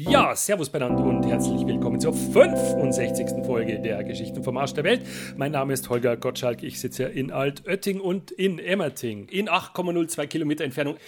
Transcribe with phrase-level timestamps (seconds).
[0.00, 3.44] Ja, servus beieinander und herzlich willkommen zur 65.
[3.44, 5.04] Folge der Geschichten vom Arsch der Welt.
[5.36, 10.28] Mein Name ist Holger Gottschalk, ich sitze hier in Altötting und in Emmerting, in 8,02
[10.28, 10.98] Kilometer Entfernung.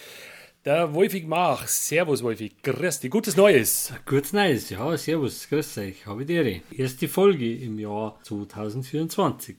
[0.65, 3.93] Der Wolfig Mach, servus Wolfig, grüß dich, gutes Neues.
[4.05, 6.61] Gutes Neues, ja, servus, grüß euch, habe die Ehre.
[6.75, 9.55] Erste Folge im Jahr 2024.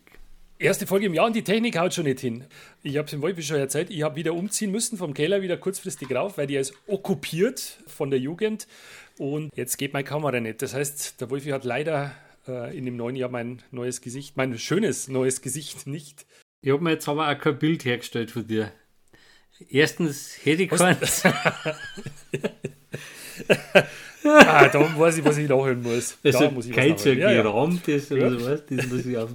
[0.62, 2.44] Erste Folge im Jahr und die Technik haut schon nicht hin.
[2.84, 5.56] Ich habe es im Wolfi schon erzählt, ich habe wieder umziehen müssen vom Keller wieder
[5.56, 8.68] kurzfristig rauf, weil die ist okkupiert von der Jugend
[9.18, 10.62] und jetzt geht meine Kamera nicht.
[10.62, 12.14] Das heißt, der Wolfi hat leider
[12.46, 16.26] äh, in dem neuen Jahr mein neues Gesicht, mein schönes neues Gesicht nicht.
[16.60, 18.72] Ich habe mir jetzt aber auch kein Bild hergestellt von dir.
[19.68, 21.24] Erstens hätte ich keins.
[24.24, 26.18] ah, da weiß ich, was ich nachhören muss.
[26.24, 27.42] Also da muss ich kein so ja, ja.
[27.42, 28.30] gerahmtes oder Ja.
[28.30, 29.30] so was, das muss ich auf,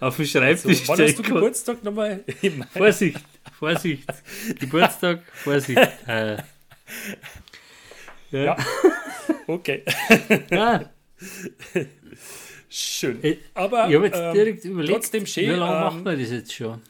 [0.00, 1.22] auf So, Schreibtisch wann hast du.
[1.22, 2.24] Geburtstag nochmal?
[2.72, 3.20] Vorsicht,
[3.58, 4.08] Vorsicht.
[4.58, 5.78] Geburtstag, Vorsicht.
[6.06, 6.38] Äh,
[8.32, 8.42] ja.
[8.44, 8.56] Ja.
[9.46, 9.82] Okay,
[10.50, 10.90] ja.
[12.68, 13.18] schön.
[13.22, 16.16] Ich Aber ich habe jetzt ähm, direkt überlegt, trotzdem schön, wie lange ähm, machen wir
[16.16, 16.80] das jetzt schon?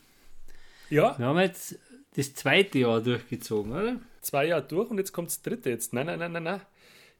[0.90, 1.78] ja, Wir haben jetzt
[2.14, 3.96] das zweite Jahr durchgezogen, oder?
[4.20, 5.92] zwei Jahre durch und jetzt kommt das dritte jetzt.
[5.92, 6.60] Nein, nein, nein, nein, nein.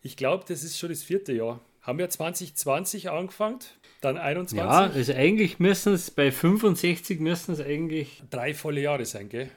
[0.02, 1.60] Ich glaube, das ist schon das vierte Jahr.
[1.82, 3.58] Haben wir 2020 angefangen,
[4.00, 4.56] dann 21.
[4.58, 8.22] Ja, also eigentlich müssen es bei 65 müssen es eigentlich.
[8.30, 9.50] Drei volle Jahre sein, gell?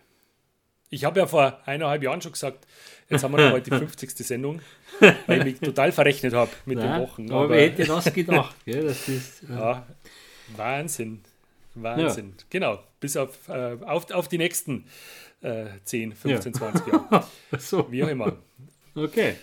[0.89, 2.65] Ich habe ja vor eineinhalb Jahren schon gesagt,
[3.09, 4.09] jetzt haben wir noch heute die 50.
[4.25, 4.61] Sendung,
[5.27, 7.31] weil ich mich total verrechnet habe mit Nein, den Wochen.
[7.31, 8.55] aber, wer hätte das gedacht?
[8.65, 9.85] Gell, das ist, äh, Ja,
[10.55, 11.21] Wahnsinn.
[11.75, 12.33] Wahnsinn.
[12.49, 12.79] Genau.
[12.99, 14.85] Bis auf, äh, auf, auf die nächsten
[15.41, 17.27] äh, 10, 15, 20 Jahre.
[17.59, 17.91] so.
[17.91, 18.37] Wie auch immer.
[18.95, 19.35] Okay.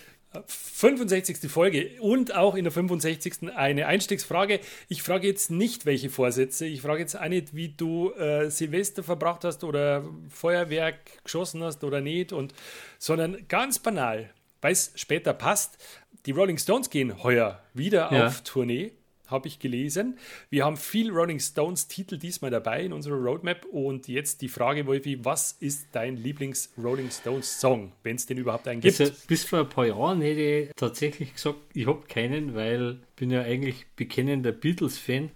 [0.47, 1.49] 65.
[1.51, 3.49] Folge und auch in der 65.
[3.55, 4.59] eine Einstiegsfrage.
[4.89, 6.65] Ich frage jetzt nicht, welche Vorsätze.
[6.65, 11.83] Ich frage jetzt auch nicht, wie du äh, Silvester verbracht hast oder Feuerwerk geschossen hast
[11.83, 12.53] oder nicht, und,
[12.99, 14.29] sondern ganz banal,
[14.61, 15.77] weil es später passt.
[16.25, 18.27] Die Rolling Stones gehen heuer wieder Ja.
[18.27, 18.91] auf Tournee,
[19.33, 20.17] habe ich gelesen.
[20.49, 24.85] Wir haben viel Rolling Stones Titel diesmal dabei in unserer Roadmap und jetzt die Frage,
[24.87, 29.01] Wolfi, was ist dein Lieblings-Rolling Stones Song, wenn es den überhaupt einen gibt?
[29.01, 33.15] Also, bis vor ein paar Jahren hätte ich tatsächlich gesagt, ich habe keinen, weil ich
[33.17, 35.31] bin ja eigentlich bekennender Beatles-Fan.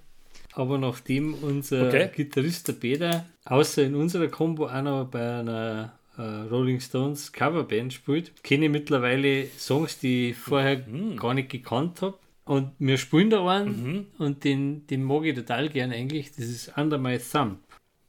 [0.53, 2.09] Aber nachdem unser Okay.
[2.15, 7.93] Gitarrist der Peter, außer in unserer Combo auch noch bei einer äh, Rolling Stones Coverband
[7.93, 11.15] spielt, kenne ich mittlerweile Songs, die ich vorher Mhm.
[11.17, 12.17] gar nicht gekannt habe.
[12.47, 16.31] Und wir spielen da einen und den, den mag ich total gern eigentlich.
[16.31, 17.59] Das ist Under My Thumb.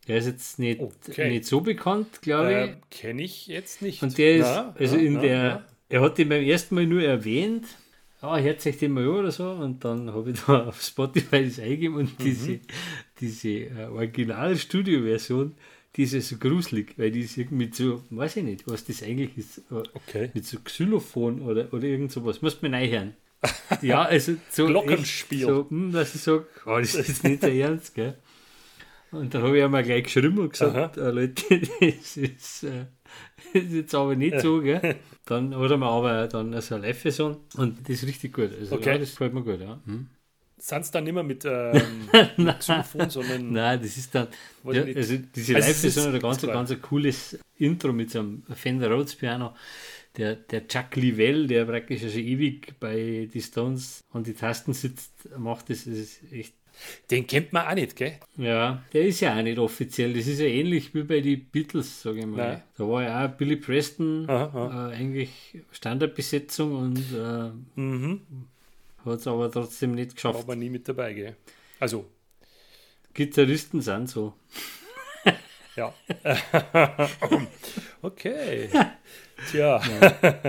[0.06, 1.28] Der ist jetzt nicht, Okay.
[1.28, 2.56] nicht so bekannt, glaube ich.
[2.70, 4.02] Äh, Kenne ich jetzt nicht.
[4.02, 6.86] Und der ist, Na, also na, in na, der, er hat den beim ersten Mal
[6.86, 7.64] nur erwähnt,
[8.22, 11.58] ja, hört sich den mal oder so, und dann habe ich da auf Spotify das
[11.60, 12.00] eingegeben Mhm.
[12.00, 12.60] und diese,
[13.20, 15.54] diese äh, Original-Studio-Version,
[15.96, 19.02] die ist ja so gruselig, weil die ist irgendwie so, weiß ich nicht, was das
[19.02, 20.30] eigentlich ist, äh, Okay.
[20.34, 23.14] mit so Xylophon oder, oder irgend sowas, muss man reinhören.
[23.82, 25.38] Ja, also so Glockenspiel.
[25.38, 28.14] echt So, hm, dass ich sage, oh, das ist nicht der Ernst, gell?
[29.10, 32.86] Und dann habe ich einmal gleich geschrieben und gesagt, äh, Leute, das ist, äh,
[33.54, 34.96] das ist jetzt aber nicht so, gell?
[35.24, 38.50] Dann hat er mir aber dann so eine Live-Version und das ist richtig gut.
[38.58, 38.90] Also, Okay.
[38.92, 39.80] ja, das gefällt mir gut, ja.
[39.86, 40.08] Hm.
[40.60, 42.08] Sind es dann nicht mehr mit ähm,
[42.58, 44.26] Xylophon, sondern Nein, das ist dann,
[44.64, 48.42] ja, also diese Also Live-Version ist- hat ein ganz, ganz cooles Intro mit so einem
[48.54, 49.54] Fender Rhodes Piano.
[50.18, 55.12] Der, der Chuck Livell, der praktisch also ewig bei die Stones an die Tasten sitzt,
[55.38, 56.54] macht das, ist echt
[57.10, 58.18] den kennt man auch nicht, gell?
[58.36, 60.12] Ja, der ist ja auch nicht offiziell.
[60.14, 62.36] Das ist ja ähnlich wie bei den Beatles, sage ich mal.
[62.36, 62.62] Nein.
[62.76, 67.50] Da war ja auch Billy Preston Aha, Äh, eigentlich Standardbesetzung und äh,
[67.80, 68.20] Mhm.
[69.04, 70.38] hat es aber trotzdem nicht geschafft.
[70.40, 71.36] Aber nie mit dabei, gell?
[71.80, 72.06] Also,
[73.14, 74.34] Gitarristen sind so.
[75.78, 75.94] Ja.
[78.02, 78.68] okay.
[79.50, 79.80] Tja,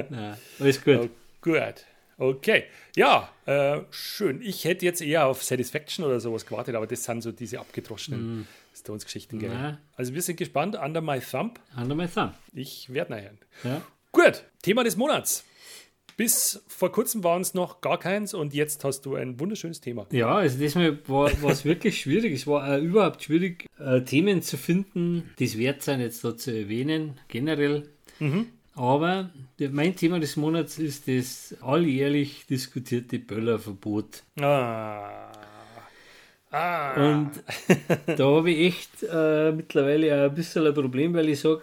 [0.10, 0.98] Nein, alles gut.
[0.98, 1.10] oh,
[1.42, 1.86] gut.
[2.18, 2.66] Okay.
[2.96, 4.42] Ja, äh, schön.
[4.42, 8.48] Ich hätte jetzt eher auf Satisfaction oder sowas gewartet, aber das sind so diese abgedroschenen
[8.76, 9.50] Stones-Geschichten, gell?
[9.50, 9.78] Nein.
[9.96, 10.76] Also, wir sind gespannt.
[10.76, 11.60] Under my thumb.
[11.78, 12.34] Under my thumb.
[12.54, 13.34] Ich werde nachher.
[13.64, 13.82] Ja.
[14.12, 15.46] Gut, Thema des Monats.
[16.20, 20.06] Bis vor kurzem waren es noch gar keins und jetzt hast du ein wunderschönes Thema.
[20.12, 22.34] ja, also diesmal war es wirklich schwierig.
[22.34, 26.36] Es war auch überhaupt schwierig, äh, Themen zu finden, die es wert sein, jetzt da
[26.36, 27.88] zu erwähnen, generell.
[28.76, 29.30] Aber
[29.60, 34.24] der- mein Thema des Monats ist das alljährlich diskutierte Böllerverbot.
[34.42, 35.32] Ah.
[36.52, 37.12] Ah.
[37.12, 37.32] Und
[38.08, 41.62] da habe ich echt äh, mittlerweile ein bisschen ein Problem, weil ich sage,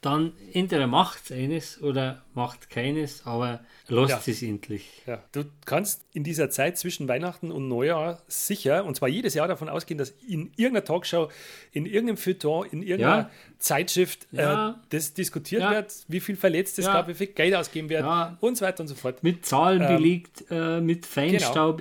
[0.00, 4.32] dann entweder macht eines oder macht keines, aber lasst Ja.
[4.32, 5.02] es endlich.
[5.06, 9.48] Ja, du kannst in dieser Zeit zwischen Weihnachten und Neujahr sicher, und zwar jedes Jahr
[9.48, 11.28] davon ausgehen, dass in irgendeiner Talkshow,
[11.72, 14.70] in irgendeinem Feuilleton, in irgendeiner Zeitschrift, Ja.
[14.70, 18.04] äh, das diskutiert wird, wie viel verletzt es gab, wie viel Geld ausgeben wird
[18.40, 19.22] und so weiter und so fort.
[19.22, 21.06] Mit Zahlen Ähm, belegt, äh, mit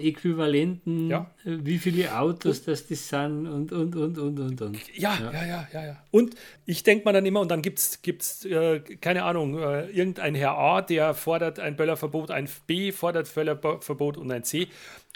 [0.05, 1.29] Feinstaub-Äquivalenten, Ja.
[1.45, 4.77] äh, wie viele Autos das, das sind und, und, und, und, und, und.
[4.97, 5.97] Ja, ja, ja, ja, ja.
[6.11, 6.35] Und
[6.65, 10.44] ich denke mir dann immer, und dann gibt es, äh, keine Ahnung, äh, irgendein Herr
[10.51, 14.68] A, der fordert ein Böllerverbot, ein B fordert Böllerverbot und ein C.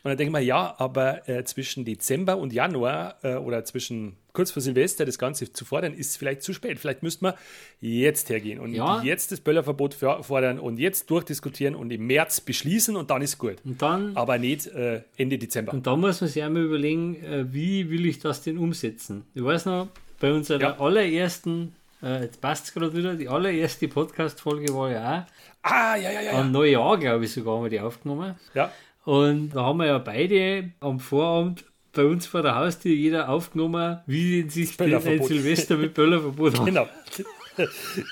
[0.02, 4.16] Und dann denke ich mir, ja, aber äh, zwischen Dezember und Januar äh, oder zwischen
[4.32, 6.80] kurz vor Silvester das Ganze zu fordern, ist vielleicht zu spät.
[6.80, 7.34] Vielleicht müsste man
[7.82, 9.02] jetzt hergehen und Ja.
[9.04, 13.38] jetzt das Böllerverbot for- fordern und jetzt durchdiskutieren und im März beschließen und dann ist
[13.40, 13.58] gut.
[13.66, 15.74] Und dann, Aber nicht äh, Ende Dezember.
[15.74, 19.26] und dann muss man sich einmal überlegen, äh, wie will ich das denn umsetzen?
[19.34, 19.90] Ich weiß noch,
[20.22, 20.80] bei unserer Ja.
[20.80, 25.28] allerersten, äh, jetzt passt es gerade wieder, die allererste Podcast-Folge war ja
[25.62, 26.32] Ah, ja, ja, ja.
[26.32, 28.36] auch am Neujahr, glaube ich, sogar haben wir die aufgenommen.
[28.54, 28.72] ja.
[29.06, 34.00] Und da haben wir ja beide am Vorabend bei uns vor der Haustür jeder aufgenommen,
[34.06, 35.24] wie denn sich denn ein.
[35.24, 36.66] Silvester mit Böllerverbot hat.
[36.66, 36.88] genau.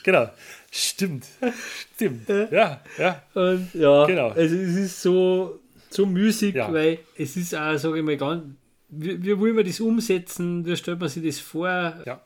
[0.04, 0.30] genau.
[0.72, 1.26] Stimmt.
[1.96, 2.28] Stimmt.
[2.52, 3.22] Ja, ja.
[3.34, 4.30] Und ja, Genau.
[4.30, 6.72] also es ist so, so müßig, Ja.
[6.74, 8.44] weil es ist auch, sage ich mal, ganz,
[8.90, 10.66] wie, wie wollen wir das umsetzen?
[10.66, 11.68] Wie stellt man sich das vor?
[12.06, 12.22] Ja.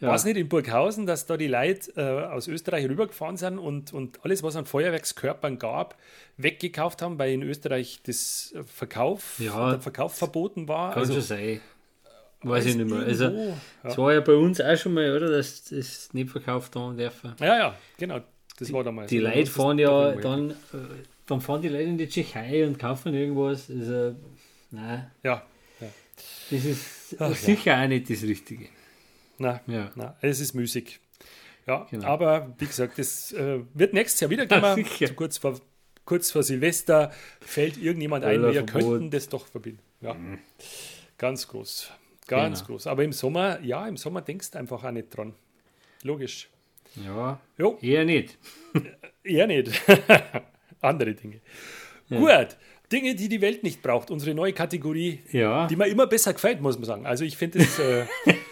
[0.00, 0.08] Ja.
[0.08, 3.92] War es nicht in Burghausen, dass da die Leute äh, aus Österreich rübergefahren sind und,
[3.92, 5.96] und alles, was an Feuerwerkskörpern gab,
[6.36, 9.72] weggekauft haben, weil in Österreich das äh, Verkauf, Ja.
[9.72, 10.94] der Verkauf verboten war?
[10.94, 11.60] Kann schon sein.
[12.42, 13.00] Weiß ich nicht mehr.
[13.00, 13.98] Also, irgendwo, es ja.
[13.98, 17.34] war ja bei uns auch schon mal, oder, dass das nicht verkauft haben dürfen.
[17.40, 18.20] ja, ja, genau.
[18.56, 19.08] Das war damals.
[19.10, 20.54] Die Ja, Leute fahren ja dann, äh,
[21.26, 23.68] dann fahren die Leute in die Tschechei und kaufen irgendwas.
[23.68, 24.14] Also,
[24.70, 25.42] nein, Ja,
[26.50, 27.34] das ist Ach ja.
[27.34, 28.66] sicher auch nicht das Richtige.
[29.38, 29.90] Na, Ja.
[29.94, 31.00] na, es ist müßig.
[31.66, 32.06] Ja, Genau.
[32.06, 34.46] aber wie gesagt, das äh, wird nächstes Jahr wieder
[34.98, 35.60] Ja, so kurz vor
[36.04, 39.80] kurz vor Silvester fällt irgendjemand ein, wir könnten das doch verbieten.
[40.00, 40.16] Ja.
[41.18, 41.90] Ganz groß.
[42.26, 42.66] Ganz Genau.
[42.68, 42.86] groß.
[42.86, 45.34] Aber im Sommer, ja, im Sommer denkst du einfach auch nicht dran.
[46.02, 46.48] Logisch.
[47.04, 48.38] Ja, Jo, eher nicht.
[49.22, 49.70] eher nicht.
[50.80, 51.40] Andere Dinge.
[52.08, 52.56] Gut.
[52.90, 54.10] Dinge, die die Welt nicht braucht.
[54.10, 55.66] Unsere neue Kategorie, Ja.
[55.66, 57.04] die mir immer besser gefällt, muss man sagen.
[57.06, 58.06] Also ich finde es äh,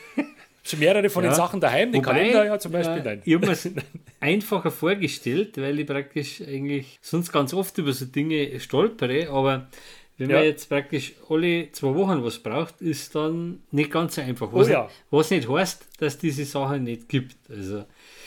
[0.68, 1.30] schon mehrere von Ja.
[1.30, 3.02] den Sachen daheim, den Wobei, Kalender ja zum Beispiel.
[3.02, 3.22] nein.
[3.24, 3.68] Ich habe mir es
[4.20, 9.68] einfacher vorgestellt, weil ich praktisch eigentlich sonst ganz oft über so Dinge stolpere, aber
[10.18, 10.36] wenn Ja.
[10.36, 14.50] man jetzt praktisch alle zwei Wochen was braucht, ist dann nicht ganz so einfach.
[14.52, 14.82] Was, Oh ja.
[14.84, 17.36] nicht, was nicht heißt, dass diese Sachen nicht gibt.
[17.50, 17.84] Also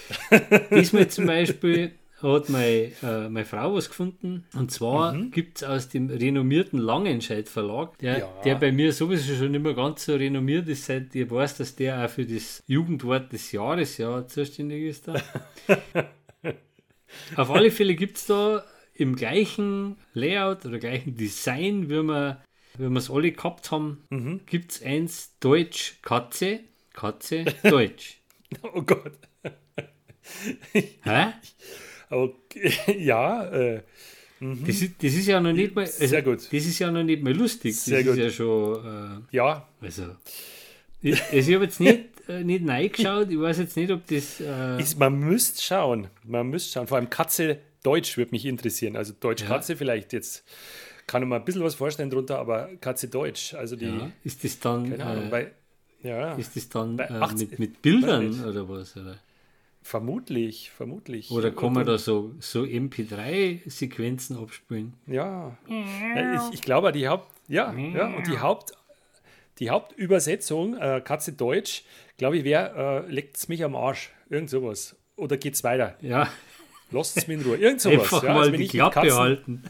[0.72, 4.46] diesmal zum Beispiel hat meine, äh, meine Frau was gefunden.
[4.56, 8.42] Und zwar gibt es aus dem renommierten Langenscheid Verlag, der, Ja.
[8.44, 11.76] der bei mir sowieso schon nicht mehr ganz so renommiert ist, seit ich weiß, dass
[11.76, 15.08] der auch für das Jugendwort des Jahres ja zuständig ist.
[15.08, 15.16] Da.
[17.36, 18.64] Auf alle Fälle gibt es da
[18.94, 22.42] im gleichen Layout oder gleichen Design, wie wir
[22.78, 24.04] wie wir es alle gehabt haben,
[24.46, 26.60] gibt es eins Deutsch Katze,
[26.94, 28.18] Katze, Deutsch.
[28.64, 29.14] Oh Gott.
[31.04, 31.26] Hä?
[32.10, 32.74] Okay.
[33.00, 33.82] Ja, äh,
[34.40, 35.82] Das, ist, das ist ja noch nicht mal.
[35.86, 36.40] Also, Sehr gut.
[36.52, 37.76] Das ist ja noch nicht mal lustig.
[37.76, 38.18] Das Sehr ist gut.
[38.18, 39.26] ja schon.
[39.32, 40.04] ja, Äh, also.
[41.02, 43.30] Ich, also ich habe jetzt nicht, äh, nicht reingeschaut.
[43.32, 44.40] Ich weiß jetzt nicht, ob das.
[44.42, 46.08] Äh, ist, man müsste schauen.
[46.24, 46.88] Man müsste schauen.
[46.88, 48.96] Vor allem Katze Deutsch würde mich interessieren.
[48.98, 50.44] Also Deutsch-Katze vielleicht jetzt.
[51.08, 53.54] Kann ich mir ein bisschen was vorstellen drunter, aber Katze Deutsch.
[53.56, 54.90] Also die, ja, ist das dann.
[54.92, 55.52] keine Ahnung, Äh, bei,
[56.04, 58.96] ja, ist das dann äh, 80 mit, mit Bildern oder was?
[58.96, 59.18] Oder,
[59.82, 61.32] vermutlich, vermutlich.
[61.32, 64.94] oder kann man da so, so MP3-Sequenzen abspielen?
[65.08, 68.74] Ja, ja ich, ich glaube, die Haupt, ja, ja, und die Haupt,
[69.60, 71.84] die Hauptübersetzung, äh, Katze Deutsch,
[72.18, 74.96] glaube ich, wäre, äh, leckt's mich am Arsch, irgend sowas.
[75.16, 75.96] Oder geht's weiter?
[76.02, 76.30] Ja,
[76.92, 77.58] Lasst's mir in Ruhe.
[77.58, 78.00] Irgend sowas.
[78.02, 79.64] einfach ja, mal also wenn die ich Klappe Katzen- halten.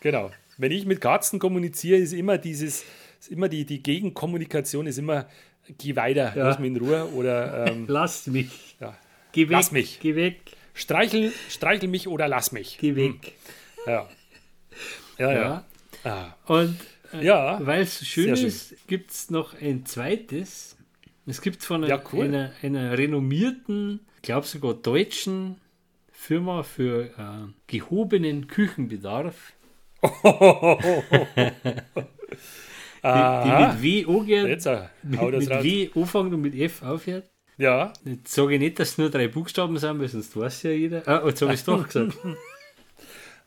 [0.00, 0.30] Genau.
[0.58, 2.84] Wenn ich mit Katzen kommuniziere, ist immer dieses,
[3.20, 5.28] ist immer die, die Gegenkommunikation ist immer,
[5.76, 6.44] geh weiter, Ja.
[6.48, 8.76] lass mich in Ruhe oder ähm, Lass mich.
[8.80, 8.96] ja.
[9.36, 9.52] Geh weg.
[9.52, 10.00] Lass mich.
[10.00, 10.40] Geh weg.
[10.72, 12.78] streichel, streichel mich oder lass mich.
[12.80, 13.32] Geh weg.
[13.86, 14.08] Ja.
[15.18, 15.64] Ja, ja.
[16.04, 16.10] Ja.
[16.10, 16.34] Ah.
[16.46, 16.78] Und
[17.12, 18.46] äh, Ja, weil es so schön schön.
[18.46, 20.76] ist, gibt es noch ein zweites.
[21.26, 22.24] Es gibt von einer, Ja, cool.
[22.24, 25.60] einer, einer renommierten, ich glaube sogar deutschen
[26.12, 29.52] Firma für äh, gehobenen Küchenbedarf,
[30.02, 30.08] die,
[33.02, 35.48] die mit W Jetzt äh, mit, mit.
[35.50, 37.28] W anfängt und mit F aufhört.
[37.58, 40.70] Ja, Jetzt sage ich nicht, dass es nur drei Buchstaben sind, weil sonst weiß ja
[40.72, 41.02] jeder.
[41.08, 42.14] Ah, jetzt habe ich es doch gesagt.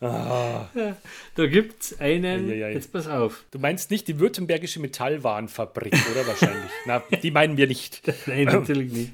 [0.02, 0.70] Ja,
[1.36, 2.72] da gibt es einen, Eieiei.
[2.74, 6.72] jetzt pass auf, du meinst nicht die württembergische Metallwarenfabrik, oder wahrscheinlich?
[6.86, 8.02] Na, die meinen wir nicht.
[8.28, 9.12] Nein, natürlich nicht.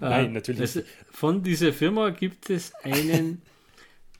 [0.00, 3.40] Nein, Äh, natürlich Also von dieser Firma gibt es einen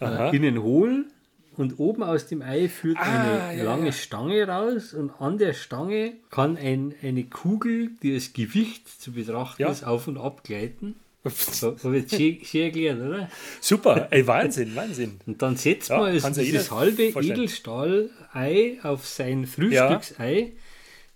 [0.00, 1.04] Äh, innen hohl
[1.56, 3.92] und oben aus dem Ei führt Ah, eine ja, lange ja.
[3.92, 9.60] Stange raus und an der Stange kann ein, eine Kugel, die als Gewicht zu betrachten
[9.62, 9.70] Ja.
[9.70, 10.94] ist, auf und ab gleiten.
[11.24, 13.28] So, Habe ich jetzt schön, erklärt, oder?
[13.60, 14.08] Super.
[14.10, 15.20] Ey, Wahnsinn, Wahnsinn.
[15.26, 17.38] Und dann setzt Ja, man sich dieses halbe vorstellen.
[17.38, 20.52] Edelstahl-Ei auf sein Frühstücksei,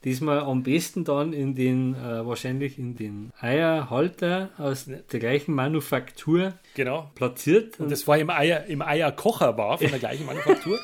[0.05, 5.55] das man am besten dann in den, äh, wahrscheinlich in den Eierhalter aus der gleichen
[5.55, 7.11] Manufaktur Genau.
[7.15, 7.81] platziert.
[7.81, 10.79] Und das war im, Eier, im Eierkocher war von der gleichen Manufaktur.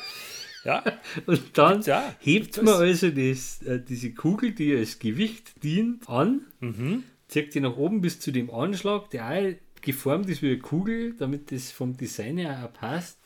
[0.63, 0.83] Ja,
[1.27, 6.41] Und dann Ja, hebt man also das, äh, diese Kugel, die als Gewicht dient, an,
[6.59, 7.03] Mhm.
[7.31, 11.15] Zieht die nach oben bis zu dem Anschlag, der auch geformt ist wie eine Kugel,
[11.17, 13.17] damit das vom Design her auch passt.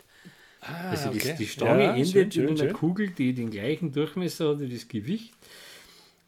[0.61, 1.35] also das, Ah, okay.
[1.37, 2.73] die Stange Ja, endet schön, schön, in einer schön.
[2.73, 5.33] Kugel, die den gleichen Durchmesser hat wie das Gewicht.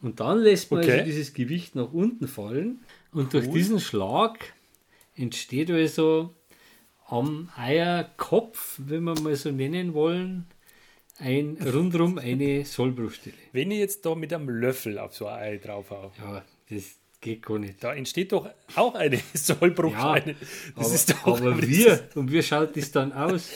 [0.01, 0.91] Und dann lässt man Okay.
[0.91, 2.79] also dieses Gewicht nach unten fallen
[3.11, 4.53] und durch diesen Schlag
[5.15, 6.33] entsteht also
[7.07, 10.45] am Eierkopf, wenn wir mal so nennen wollen,
[11.19, 13.35] ein rundrum eine Sollbruchstelle.
[13.53, 16.99] wenn ich jetzt da mit einem Löffel auf so ein Ei drauf hau, Ja, das
[17.21, 17.83] geht gar nicht.
[17.83, 20.35] da entsteht doch auch eine Sollbruchscheine.
[20.75, 21.27] das aber, ist doch.
[21.27, 23.49] aber wir, und wie schaut das dann aus?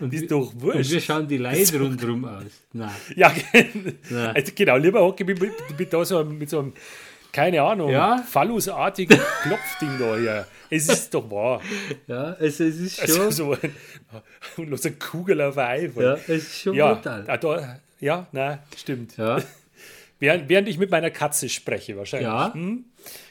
[0.00, 0.76] Und, Ist wir- doch wurscht.
[0.78, 2.44] Und wir schauen die Leute rundherum aus.
[2.72, 2.90] Nein.
[3.14, 3.32] Ja,
[4.10, 4.32] Ja.
[4.32, 6.72] also genau, lieber hocke ich mit, mit, da so, einem- mit so einem,
[7.30, 8.18] keine Ahnung, Ja.
[8.28, 10.46] phallusartigen Klopfding da hier.
[10.70, 11.60] Es ist doch wahr.
[12.08, 13.74] Ja, also es ist schon, Also so ein,
[14.56, 15.92] und noch so eine Kugel auf ein Ei.
[16.02, 17.24] ja, es ist schon ja, brutal.
[17.28, 19.16] ah, da, ja, nein, stimmt.
[19.18, 19.38] Ja,
[20.22, 22.28] Während, während ich mit meiner Katze spreche, wahrscheinlich.
[22.28, 22.54] Ja.
[22.54, 22.84] Hm?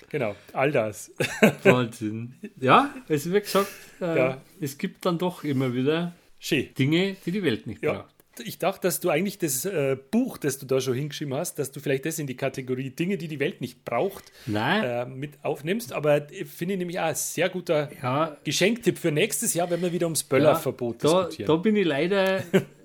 [0.10, 1.10] Genau, all das.
[1.63, 2.33] Wahnsinn.
[2.60, 3.67] Ja, also wie gesagt,
[4.01, 4.41] äh, Ja.
[4.60, 6.67] es gibt dann doch immer wieder Schön.
[6.77, 7.93] Dinge, die die Welt nicht Ja.
[7.93, 8.15] braucht.
[8.43, 11.71] Ich dachte, dass du eigentlich das äh, Buch, das du da schon hingeschrieben hast, dass
[11.71, 15.93] du vielleicht das in die Kategorie Dinge, die die Welt nicht braucht, äh, mit aufnimmst.
[15.93, 19.81] Aber äh, finde ich nämlich auch ein sehr guter ja, Geschenktipp für nächstes Jahr, wenn
[19.81, 21.48] wir wieder ums ja Böllerverbot da, diskutieren.
[21.48, 22.41] da bin ich leider,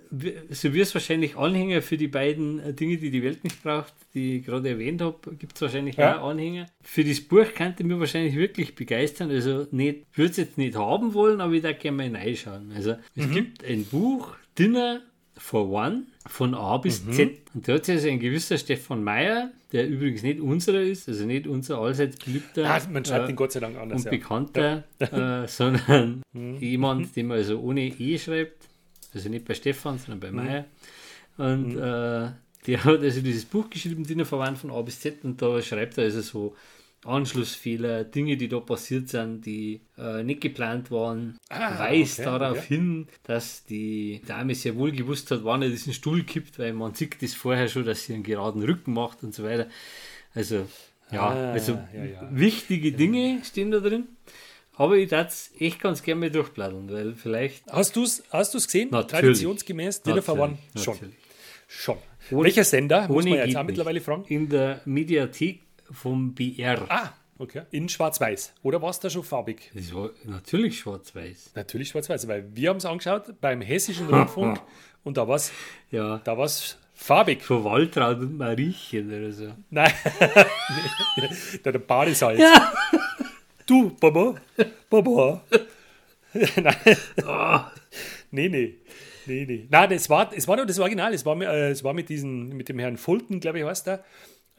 [0.51, 3.93] so wie es wahrscheinlich Anhänger für die beiden äh, Dinge, die die Welt nicht braucht,
[4.15, 6.21] die ich gerade erwähnt habe, gibt es wahrscheinlich Ja.
[6.21, 6.67] auch Anhänger.
[6.83, 9.31] Für das Buch könnte mich wahrscheinlich wirklich begeistern.
[9.31, 12.73] Also nicht, ich würde es jetzt nicht haben wollen, aber ich da gerne mal reinschauen.
[12.75, 15.01] Also es gibt ein Buch, Dinner
[15.39, 17.31] for One, von A bis Z.
[17.55, 21.27] Und da hat sich also ein gewisser Stefan Meyer, der übrigens nicht unserer ist, also
[21.27, 23.99] nicht unser allseits beliebter ah, man schreibt äh, ihn Gott sei Dank anders.
[23.99, 24.11] und Ja.
[24.11, 26.57] bekannter, äh, sondern Mhm.
[26.61, 28.67] jemand, den man also ohne E schreibt.
[29.15, 30.37] Also nicht bei Stefan, sondern bei Mhm.
[30.37, 30.65] Meier.
[31.39, 32.31] Und äh,
[32.67, 35.99] der hat also dieses Buch geschrieben, Dinner verwandt von A bis Z, und da schreibt
[35.99, 36.57] er also so
[37.05, 42.59] Anschlussfehler, Dinge, die da passiert sind, die äh, nicht geplant waren, Ah, weist okay, darauf
[42.59, 42.67] okay.
[42.69, 46.95] hin, dass die Dame sehr wohl gewusst hat, wann er diesen Stuhl kippt, weil man
[46.95, 49.69] sieht das vorher schon, dass sie einen geraden Rücken macht und so weiter.
[50.35, 50.67] Also,
[51.13, 52.29] ja, Ah, also ja, ja.
[52.33, 54.09] wichtige Dinge stehen da drin.
[54.77, 57.65] Aber ich würde es echt ganz gerne mal durchblättern, weil vielleicht.
[57.71, 58.91] Hast du es hast du's gesehen?
[58.91, 59.11] Natürlich.
[59.23, 60.59] Traditionsgemäß, Dinner for One?
[60.77, 60.95] Schon.
[60.95, 61.15] natürlich.
[61.67, 61.97] Schon.
[62.31, 63.09] Ohne- Welcher Sender?
[63.09, 64.25] Muss man jetzt auch mittlerweile fragen.
[64.29, 66.85] In der Mediathek vom BR.
[66.91, 67.63] Ah, okay.
[67.71, 68.53] In Schwarz-Weiß.
[68.63, 69.71] Oder war es da schon farbig?
[69.75, 71.53] Das war natürlich schwarz-weiß.
[71.55, 74.61] Natürlich Schwarz-Weiß, weil wir haben es angeschaut beim Hessischen Rundfunk
[75.05, 75.53] und da war es
[75.91, 76.19] Ja.
[76.25, 77.43] da war's farbig.
[77.43, 79.53] Von Waltraud und Mariechen oder so.
[79.71, 79.93] Nein,
[81.65, 82.41] der, der Badesalz.
[82.43, 82.73] Ja.
[83.67, 84.37] Du, Baba,
[84.89, 85.43] Baba.
[86.57, 86.77] Nein.
[87.25, 87.71] Ah.
[88.31, 88.75] Nee, nee.
[89.27, 89.67] Nee, nee.
[89.71, 91.13] Nein, das war, es war nur das Original.
[91.13, 93.89] Es war, mit- äh, es war mit, diesen, mit dem Herrn Fulton, glaube ich, heißt
[93.89, 94.05] er.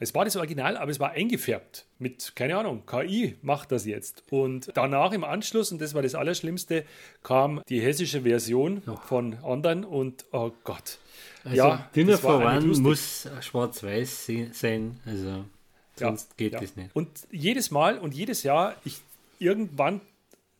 [0.00, 1.86] Es war das Original, aber es war eingefärbt.
[1.98, 4.22] Mit, keine Ahnung, KI macht das jetzt.
[4.30, 6.84] Und danach im Anschluss, und das war das Allerschlimmste,
[7.24, 10.98] kam die hessische Version von anderen und oh Gott.
[11.44, 15.00] Also ja, Dinner das for One muss schwarz-weiß se- sein.
[15.04, 15.44] Also
[16.06, 16.60] sonst geht ja.
[16.60, 16.90] das nicht.
[16.94, 19.00] Und jedes Mal und jedes Jahr, ich
[19.38, 20.00] irgendwann,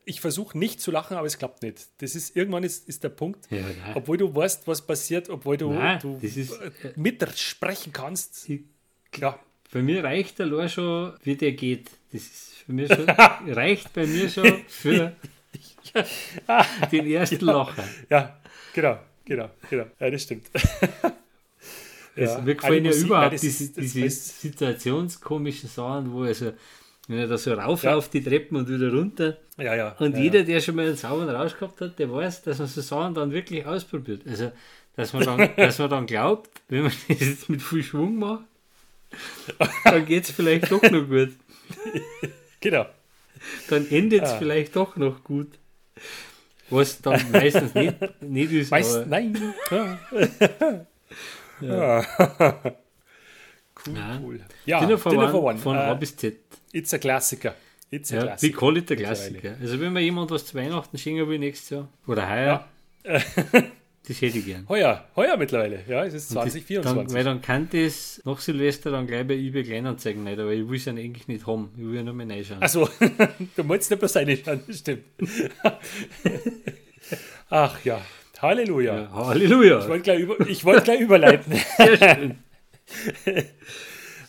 [0.04, 1.88] ich versuche nicht zu lachen, aber es klappt nicht.
[1.98, 3.64] Das ist irgendwann ist, ist der Punkt, Ja,
[3.94, 8.48] obwohl du weißt, was passiert, obwohl du, Nein, du ist- äh, mitsprechen kannst.
[8.48, 8.62] Ich-
[9.16, 9.38] Ja,
[9.72, 11.90] Bei mir reicht allein schon, wie der geht.
[12.12, 13.04] Das ist für mich schon,
[13.48, 15.14] reicht bei mir schon für
[16.92, 17.84] den ersten Lacher.
[18.08, 18.40] ja,
[18.72, 19.86] genau, genau, genau.
[20.00, 20.46] Ja, das stimmt.
[22.18, 26.52] Also, Ja, mir gefallen eine ja überhaupt das diese, das diese situationskomischen Sachen, wo also,
[27.06, 29.36] wenn er da so rauflauft, die Treppen und wieder runter.
[29.56, 29.96] Ja, ja.
[29.98, 32.68] Und ja, jeder, der schon mal einen sauberen Rausch gehabt hat, der weiß, dass man
[32.68, 34.22] so Sachen dann wirklich ausprobiert.
[34.26, 34.52] Also,
[34.96, 38.44] dass man dann, dass man dann glaubt, wenn man das jetzt mit viel Schwung macht,
[39.84, 41.30] dann geht es vielleicht doch noch gut.
[41.94, 42.00] Ja,
[42.60, 42.86] genau.
[43.70, 44.38] Dann endet es Ah.
[44.38, 45.48] vielleicht doch noch gut.
[46.70, 48.70] Was dann meistens nicht, nicht ist.
[48.70, 49.54] Meist, nein.
[51.60, 52.04] Ja.
[53.86, 54.20] cool, Ja.
[54.22, 54.40] cool.
[54.66, 55.58] Ja, Dinner for Dinner One, for One.
[55.58, 56.34] von A bis Z.
[56.72, 57.54] It's a Klassiker.
[57.90, 58.58] It's a Ja, we Klassiker.
[58.58, 59.56] call it der Klassiker.
[59.60, 62.68] Also wenn mir jemand was zu Weihnachten schenken will nächstes Jahr oder heuer,
[63.04, 64.66] das hätte ich gern.
[64.68, 65.80] Heuer, heuer mittlerweile.
[65.88, 67.14] Ja, es ist Dann, 2024.
[67.16, 70.76] weil dann kann das nach Silvester dann gleich bei eBay Kleinanzeigen nicht, aber ich will
[70.76, 71.70] es ja eigentlich nicht haben.
[71.76, 72.62] Ich will ja nur mal reinschauen.
[72.62, 72.86] Achso,
[73.56, 75.04] du wolltest nicht bloß seine schauen, das stimmt.
[77.50, 78.00] Ach ja,
[78.40, 78.96] Halleluja.
[78.98, 79.78] ja, Halleluja.
[79.80, 81.52] Ich wollte gleich, über, ich wollte gleich überleiten.
[81.76, 82.38] Sehr schön.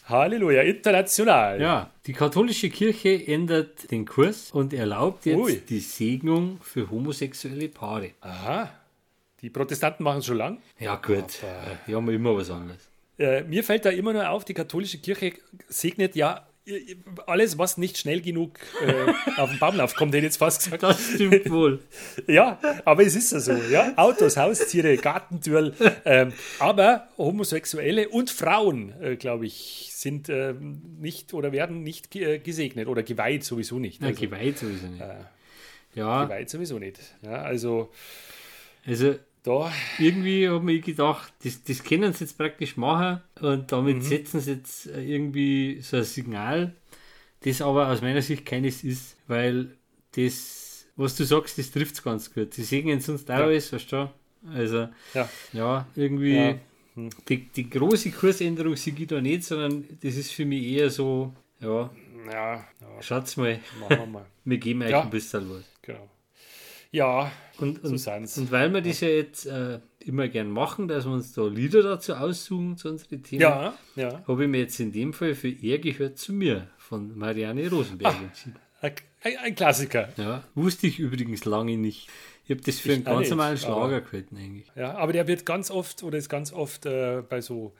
[0.06, 1.62] Halleluja, international.
[1.62, 5.62] Ja, die katholische Kirche ändert den Kurs und erlaubt jetzt Ui.
[5.70, 8.12] die Segnung für homosexuelle Paare.
[8.22, 8.72] Aha,
[9.42, 10.58] die Protestanten machen es schon lang.
[10.80, 11.44] Ja, gut.
[11.44, 12.90] Äh, Die haben immer was anderes.
[13.20, 15.34] Äh, mir fällt da immer nur auf, die katholische Kirche
[15.68, 16.48] segnet ja
[17.28, 20.84] alles, was nicht schnell genug äh, auf den Baumlauf kommt, hätte ich jetzt fast gesagt.
[20.84, 21.80] Das stimmt wohl.
[22.28, 23.54] Ja, aber es ist ja so.
[23.54, 23.94] Ja?
[23.96, 25.74] Autos, Haustiere, Gartentürl.
[26.06, 32.40] Ähm, aber Homosexuelle und Frauen, äh, glaube ich, sind ähm, nicht oder werden nicht äh,
[32.40, 34.02] gesegnet oder geweiht sowieso nicht.
[34.02, 35.04] Na, Also, geweiht sowieso nicht.
[35.96, 37.00] Ja, geweiht sowieso nicht.
[37.24, 37.90] Ja, also
[38.86, 43.98] also da, irgendwie habe ich gedacht, das, das können sie jetzt praktisch machen und damit
[43.98, 44.02] Mhm.
[44.02, 46.76] setzen sie jetzt äh, irgendwie so ein Signal,
[47.42, 49.76] das aber aus meiner Sicht keines ist, weil
[50.16, 52.54] das, was du sagst, das trifft es ganz gut.
[52.54, 53.46] Sie segnen sonst auch Ja.
[53.46, 54.12] alles, weißt du?
[54.54, 56.36] Also, ja, ja, irgendwie,
[56.96, 57.10] Ja.
[57.28, 61.34] die, die große Kursänderung sehe ich da nicht, sondern das ist für mich eher so,
[61.62, 61.90] ja,
[62.32, 62.66] ja, ja
[63.02, 64.26] schaut's mal, machen wir mal.
[64.46, 65.04] wir geben euch Ja.
[65.04, 65.64] ein bisschen was.
[65.82, 66.10] Genau.
[66.92, 71.06] Ja, Und, so und, und weil wir das ja jetzt äh, immer gern machen, dass
[71.06, 74.24] wir uns da Lieder dazu aussuchen zu unseren Themen, Ja, ja.
[74.28, 78.16] habe ich mir jetzt in dem Fall für Er gehört zu mir von Marianne Rosenberg
[78.16, 78.24] Ah.
[78.24, 78.56] entschieden.
[78.82, 78.94] Ein,
[79.44, 80.10] ein, Klassiker.
[80.18, 82.08] Ja, wusste ich übrigens lange nicht.
[82.46, 84.72] Ich habe das für einen auch ganz normalen aber- Schlager gehalten eigentlich.
[84.76, 87.74] Ja, aber der wird ganz oft oder ist ganz oft äh, bei so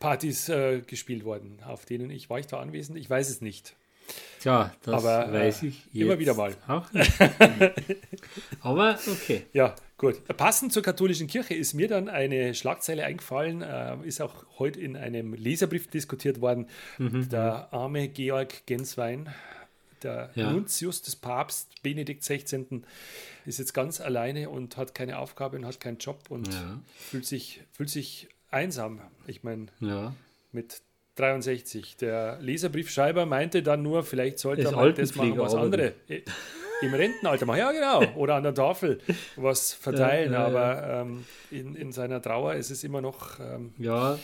[0.00, 2.98] Partys äh, gespielt worden, auf denen ich war ich da anwesend.
[2.98, 3.76] Ich weiß es nicht.
[4.40, 6.54] Tja, das Aber, äh, weiß ich immer jetzt wieder mal.
[6.66, 7.12] Auch nicht.
[8.60, 9.42] Aber okay.
[9.52, 10.24] Ja, gut.
[10.36, 14.96] Passend zur katholischen Kirche ist mir dann eine Schlagzeile eingefallen, äh, ist auch heute in
[14.96, 16.66] einem Leserbrief diskutiert worden.
[16.98, 19.28] Mhm, Der arme Georg Genswein,
[20.02, 20.50] der Ja.
[20.50, 22.82] Nuntius des Papst Benedikt XVI.,
[23.46, 26.80] ist jetzt ganz alleine und hat keine Aufgabe und hat keinen Job und Ja.
[27.10, 29.00] fühlt, sich, fühlt sich einsam.
[29.26, 30.14] Ich meine, Ja.
[30.52, 30.80] mit
[31.16, 31.96] 63.
[31.96, 35.92] Der Leserbriefschreiber meinte dann nur, vielleicht sollte er mal das machen, was andere
[36.82, 37.58] im Rentenalter machen.
[37.58, 38.02] Ja, genau.
[38.16, 38.98] Oder an der Tafel
[39.36, 40.32] was verteilen.
[40.32, 44.18] Ja, ja, Aber ähm, in, in seiner Trauer ist es immer noch, ähm, ja,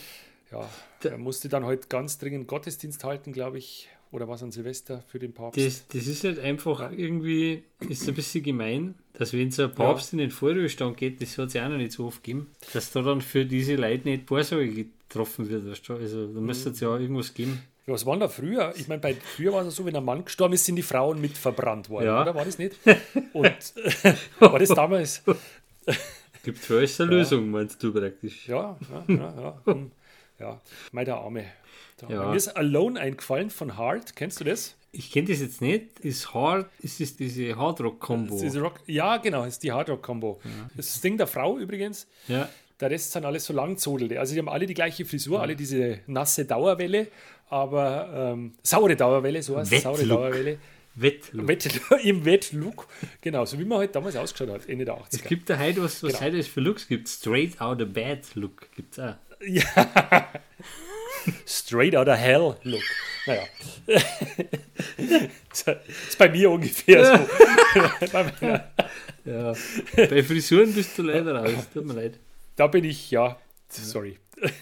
[0.51, 0.67] ja,
[1.03, 3.89] er musste dann heute ganz dringend Gottesdienst halten, glaube ich.
[4.11, 5.59] Oder was an Silvester für den Papst.
[5.63, 10.13] das, das ist halt einfach irgendwie, ist ein bisschen gemein, dass wenn so ein Papst
[10.13, 12.91] in den Vorruhestand geht, das hat es ja auch noch nicht so oft gegeben, dass
[12.91, 15.69] da dann für diese Leute nicht Vorsorge getroffen wird.
[15.69, 15.93] Weißt du?
[15.93, 17.61] Also da müsste es ja irgendwas geben.
[17.85, 18.73] was war denn da früher?
[18.77, 21.21] Ich meine, bei früher war es so, wenn ein Mann gestorben ist, sind die Frauen
[21.21, 22.21] mit verbrannt worden, Ja.
[22.23, 22.33] oder?
[22.33, 22.77] War das nicht?
[23.33, 23.45] Und
[24.39, 25.21] war das damals?
[26.43, 28.47] Gibt für alles eine Lösung, meinst du praktisch?
[28.47, 29.15] Ja, ja, ja.
[29.65, 29.91] Ja, hm.
[30.39, 30.59] Ja.
[30.91, 31.45] Mei, der Arme.
[32.01, 32.29] Der Ja.
[32.29, 34.15] Mir ist Alone eingefallen von Hard.
[34.15, 34.75] Kennst du das?
[34.91, 35.99] Ich kenne das jetzt nicht.
[35.99, 38.35] Ist hard, ist das diese Hardrock-Kombo?
[38.59, 40.39] Rock, ja, genau, ist die Hard Rock Combo.
[40.75, 42.07] Das ist das Ding der Frau übrigens.
[42.27, 42.49] Ja,
[42.79, 44.19] Der Rest sind alles so langzodelte.
[44.19, 47.07] Also die haben alle die gleiche Frisur, alle diese nasse Dauerwelle,
[47.49, 50.17] aber ähm, saure Dauerwelle, so heißt es, saure Wettlook.
[50.21, 50.57] Dauerwelle.
[50.95, 51.47] Wettlook.
[51.47, 51.69] Wett,
[52.03, 52.87] Im Wettlook,
[53.21, 55.05] genau, so wie man halt damals ausgeschaut hat, Ende der 80er.
[55.11, 56.23] Es gibt da heute was, was Genau.
[56.25, 57.07] heute es für Looks gibt.
[57.07, 59.15] Straight out of bed Look gibt es auch.
[59.45, 60.29] Ja.
[61.45, 62.81] Straight out of hell look.
[63.27, 63.43] Naja.
[65.49, 65.65] das
[66.07, 67.27] ist bei mir ungefähr so.
[69.25, 69.53] Ja.
[69.95, 71.67] Bei Frisuren bist du leider raus.
[71.73, 72.19] Tut mir leid.
[72.55, 73.37] da bin ich, ja,
[73.69, 74.17] sorry.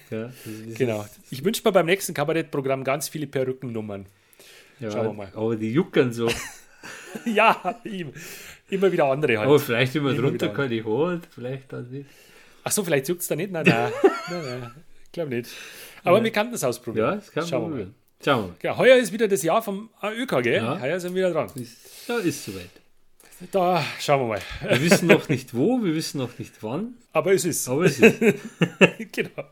[0.10, 0.32] Ja,
[0.78, 1.06] Genau.
[1.30, 4.06] Ich wünsche mir beim nächsten Kabarettprogramm ganz viele Perückennummern.
[4.80, 5.32] Ja, Schauen wir mal.
[5.34, 6.30] Aber die juckern so.
[7.26, 8.14] Ja, im-
[8.70, 9.62] immer wieder andere Aber halt.
[9.62, 10.56] vielleicht immer Immer drunter wieder.
[10.56, 12.06] keine Haare, vielleicht dann nicht.
[12.68, 13.50] Ach so, vielleicht juckt es da nicht?
[13.50, 13.92] Nein, nein.
[14.30, 14.72] nein, nein.
[15.06, 15.50] Ich glaube nicht.
[16.04, 17.12] Aber wir können das ausprobieren.
[17.12, 17.94] Ja, das kann Schauen man wir mal.
[18.22, 18.56] Schauen wir mal.
[18.62, 20.56] Ja, heuer ist wieder das Jahr vom ÖK, gell?
[20.56, 20.78] Ja.
[20.82, 21.50] Heuer sind wir wieder dran.
[21.56, 21.78] Ist,
[22.10, 22.70] ja, ist soweit.
[23.54, 24.42] Da schauen wir mal.
[24.68, 27.70] Wir wissen noch nicht wo, wir wissen noch nicht wann, Aber es ist.
[27.70, 28.20] aber es ist.
[29.14, 29.44] genau.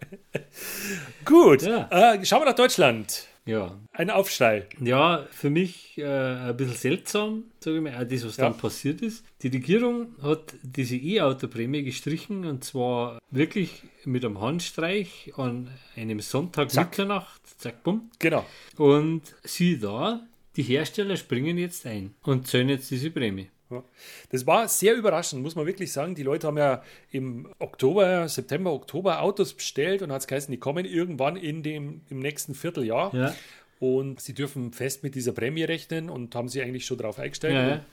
[1.24, 1.62] Gut.
[1.62, 2.16] Ja.
[2.16, 3.28] Äh, schauen wir nach Deutschland.
[3.48, 4.66] Ja, Ein Aufschrei.
[4.82, 8.50] Ja, für mich äh, ein bisschen seltsam, sage ich mal, auch das, was Ja.
[8.50, 9.24] dann passiert ist.
[9.44, 16.72] Die Regierung hat diese E-Auto-Prämie gestrichen und zwar wirklich mit einem Handstreich an einem Sonntag
[16.72, 16.92] Zack.
[16.92, 18.10] Mitternacht, zack, bumm.
[18.18, 18.46] Genau.
[18.78, 23.50] Und sieh da, die Hersteller springen jetzt ein und zahlen jetzt diese Prämie.
[23.70, 23.84] Ja.
[24.30, 26.16] Das war sehr überraschend, muss man wirklich sagen.
[26.16, 30.60] Die Leute haben ja im Oktober, September, Oktober Autos bestellt und hat es geheißen, die
[30.60, 33.14] kommen irgendwann in dem, im nächsten Vierteljahr.
[33.16, 33.36] Ja.
[33.80, 37.56] Und sie dürfen fest mit dieser Prämie rechnen und haben sie eigentlich schon darauf eingestellt.
[37.56, 37.86] Ja,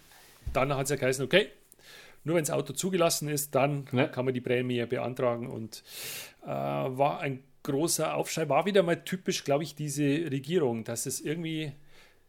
[0.53, 1.49] Dann hat es ja geheißen, okay,
[2.25, 5.49] nur wenn das Auto zugelassen ist, dann kann man die Prämie beantragen.
[5.49, 5.83] Und
[6.45, 8.49] äh, war ein großer Aufschrei.
[8.49, 11.73] War wieder mal typisch, glaube ich, diese Regierung, dass es irgendwie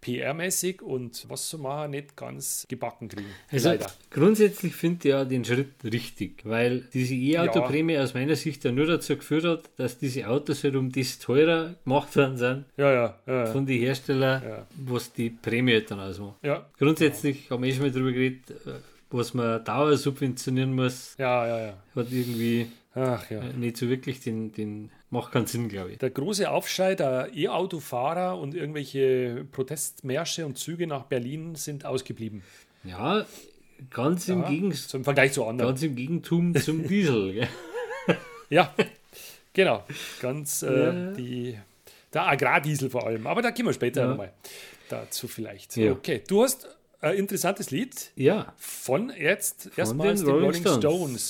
[0.04, 3.28] PR-mäßig und was zu machen nicht ganz gebacken kriegen.
[3.52, 3.88] Also Leider.
[4.12, 8.86] grundsätzlich finde ich ja den Schritt richtig, weil diese E-Auto-Prämie aus meiner Sicht ja nur
[8.86, 13.18] dazu geführt hat, dass diese Autos halt um das teurer gemacht worden sind Ja, ja,
[13.26, 13.46] ja.
[13.48, 14.68] von den Herstellern, Ja.
[14.86, 16.36] was die Prämie halt dann ausmacht.
[16.44, 18.72] Ja, Grundsätzlich haben wir eh schon mal darüber geredet, äh,
[19.10, 21.74] was man Dauer subventionieren muss, ja, ja, ja.
[21.96, 23.40] hat irgendwie Ach ja.
[23.42, 25.98] äh, nicht so wirklich den, den macht keinen Sinn, glaube ich.
[26.00, 32.44] Der große Aufschrei der E-Autofahrer und irgendwelche Protestmärsche und Züge nach Berlin sind ausgeblieben.
[32.84, 33.26] Ja,
[33.90, 35.70] ganz im, Ja, Gegens so im Vergleich zu anderen.
[35.72, 37.48] ganz im Gegentum zum Diesel.
[38.50, 38.74] Ja,
[39.54, 39.84] genau.
[40.22, 41.12] Ganz äh, Ja.
[41.14, 41.58] die,
[42.14, 43.26] der Agrardiesel vor allem.
[43.28, 44.08] Aber da kommen wir später Ja.
[44.10, 44.34] nochmal
[44.90, 45.78] dazu vielleicht.
[45.78, 45.92] Ja.
[45.94, 46.68] Okay, du hast
[47.02, 50.78] ein interessantes Lied Ja, von jetzt von erstmals den den Rolling Stones.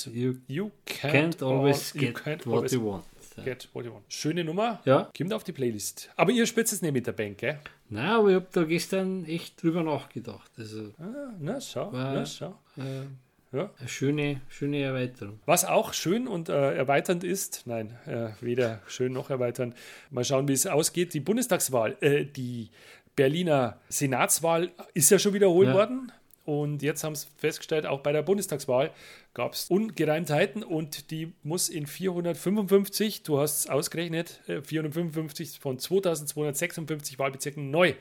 [0.02, 0.10] Stones.
[0.12, 3.04] You You can't always all- get can't what always you want.
[3.42, 4.04] Get what you want.
[4.12, 4.80] Schöne Nummer.
[4.84, 5.10] Ja.
[5.16, 6.10] Kommt auf die Playlist.
[6.16, 7.58] Aber ihr spitzt es nicht mit der Bank, gell?
[7.88, 10.50] Nein, aber ich habe da gestern echt drüber nachgedacht.
[10.58, 11.92] Also Ah, na, schau.
[11.92, 12.58] War- Na, schau.
[12.76, 13.70] äh, Ja.
[13.78, 15.38] eine schöne, schöne Erweiterung.
[15.46, 19.74] Was auch schön und äh, erweiternd ist, nein, äh, weder schön noch erweiternd.
[20.10, 21.14] Mal schauen, wie es ausgeht.
[21.14, 22.70] Die Bundestagswahl, äh, die
[23.16, 25.74] Berliner Senatswahl ist ja schon wiederholt Ja.
[25.74, 26.10] worden.
[26.44, 28.90] Und jetzt haben sie festgestellt, auch bei der Bundestagswahl
[29.32, 35.78] gab es Ungereimtheiten und die muss in 455, du hast es ausgerechnet, äh, 455 von
[35.78, 37.94] 2256 Wahlbezirken neu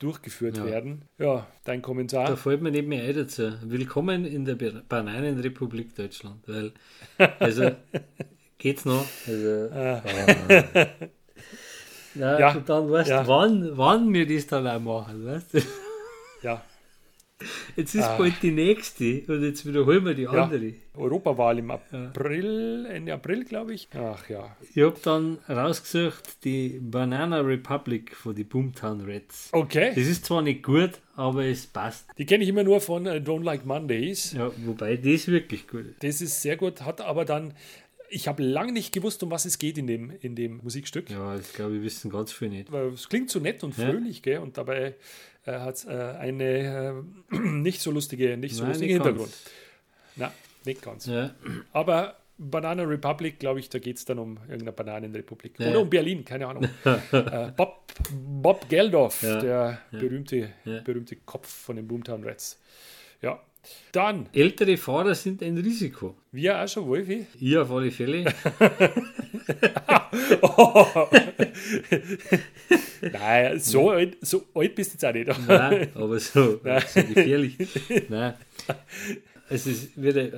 [0.00, 0.64] durchgeführt Ja.
[0.66, 1.02] werden.
[1.18, 2.26] Ja, dein Kommentar.
[2.26, 3.52] Da fällt mir nicht mehr ein dazu.
[3.62, 6.36] Willkommen in der Ba- Bananenrepublik Deutschland.
[6.48, 6.72] Weil,
[7.38, 7.70] also,
[8.58, 9.06] geht's noch?
[9.26, 10.02] Also, Ah.
[12.14, 12.52] Na, Ja.
[12.56, 13.26] und dann weißt du, Ja.
[13.28, 15.24] wann, wann wir das dann auch machen.
[15.26, 15.60] Weißt du?
[16.42, 16.62] Ja,
[17.76, 18.16] Jetzt ist Ah.
[18.18, 20.30] bald die nächste und jetzt wiederholen wir die Ja.
[20.44, 20.74] andere.
[20.96, 23.88] Europawahl im April, Ende April, glaube ich.
[23.94, 24.56] Ach ja.
[24.74, 29.50] Ich habe dann rausgesucht die Banana Republic von die Boomtown Reds.
[29.52, 29.92] Okay.
[29.94, 32.06] Das ist zwar nicht gut, aber es passt.
[32.18, 34.32] Die kenne ich immer nur von äh, Don't Like Mondays.
[34.32, 36.02] Ja, wobei das wirklich gut ist.
[36.02, 37.54] Das ist sehr gut, hat aber dann.
[38.10, 41.10] Ich habe lange nicht gewusst, um was es geht in dem, in dem Musikstück.
[41.10, 42.68] Ja, ich glaube, wir wissen ganz viel nicht.
[42.68, 43.84] Aber Es klingt so nett und Ja.
[43.84, 44.38] fröhlich, gell?
[44.38, 44.94] Und dabei
[45.48, 49.32] äh, hat äh, eine äh, nicht so lustige, nicht so Nein, lustige nicht Hintergrund.
[50.16, 50.32] Na,
[50.64, 51.06] nicht ganz.
[51.06, 51.30] Ja,
[51.72, 55.58] Aber Banana Republic, glaube ich, da geht es dann um irgendeine Bananenrepublik.
[55.58, 55.70] Ja.
[55.70, 56.68] Oder um Berlin, keine Ahnung.
[57.12, 59.40] äh, Bob, Bob Geldof, Ja.
[59.40, 60.80] der berühmte, Ja.
[60.82, 62.60] berühmte Kopf von den Boomtown Reds.
[63.22, 63.40] Ja.
[63.92, 66.14] Dann, ältere Fahrer sind ein Risiko.
[66.32, 67.26] wir auch schon, Wolfi.
[67.40, 68.24] Ich auf alle Fälle.
[73.12, 75.48] Nein, so, alt, so alt bist du jetzt auch nicht.
[75.48, 77.56] Nein, aber so, so gefährlich.
[78.08, 78.34] Nein.
[79.50, 80.30] Es ist, wird, äh,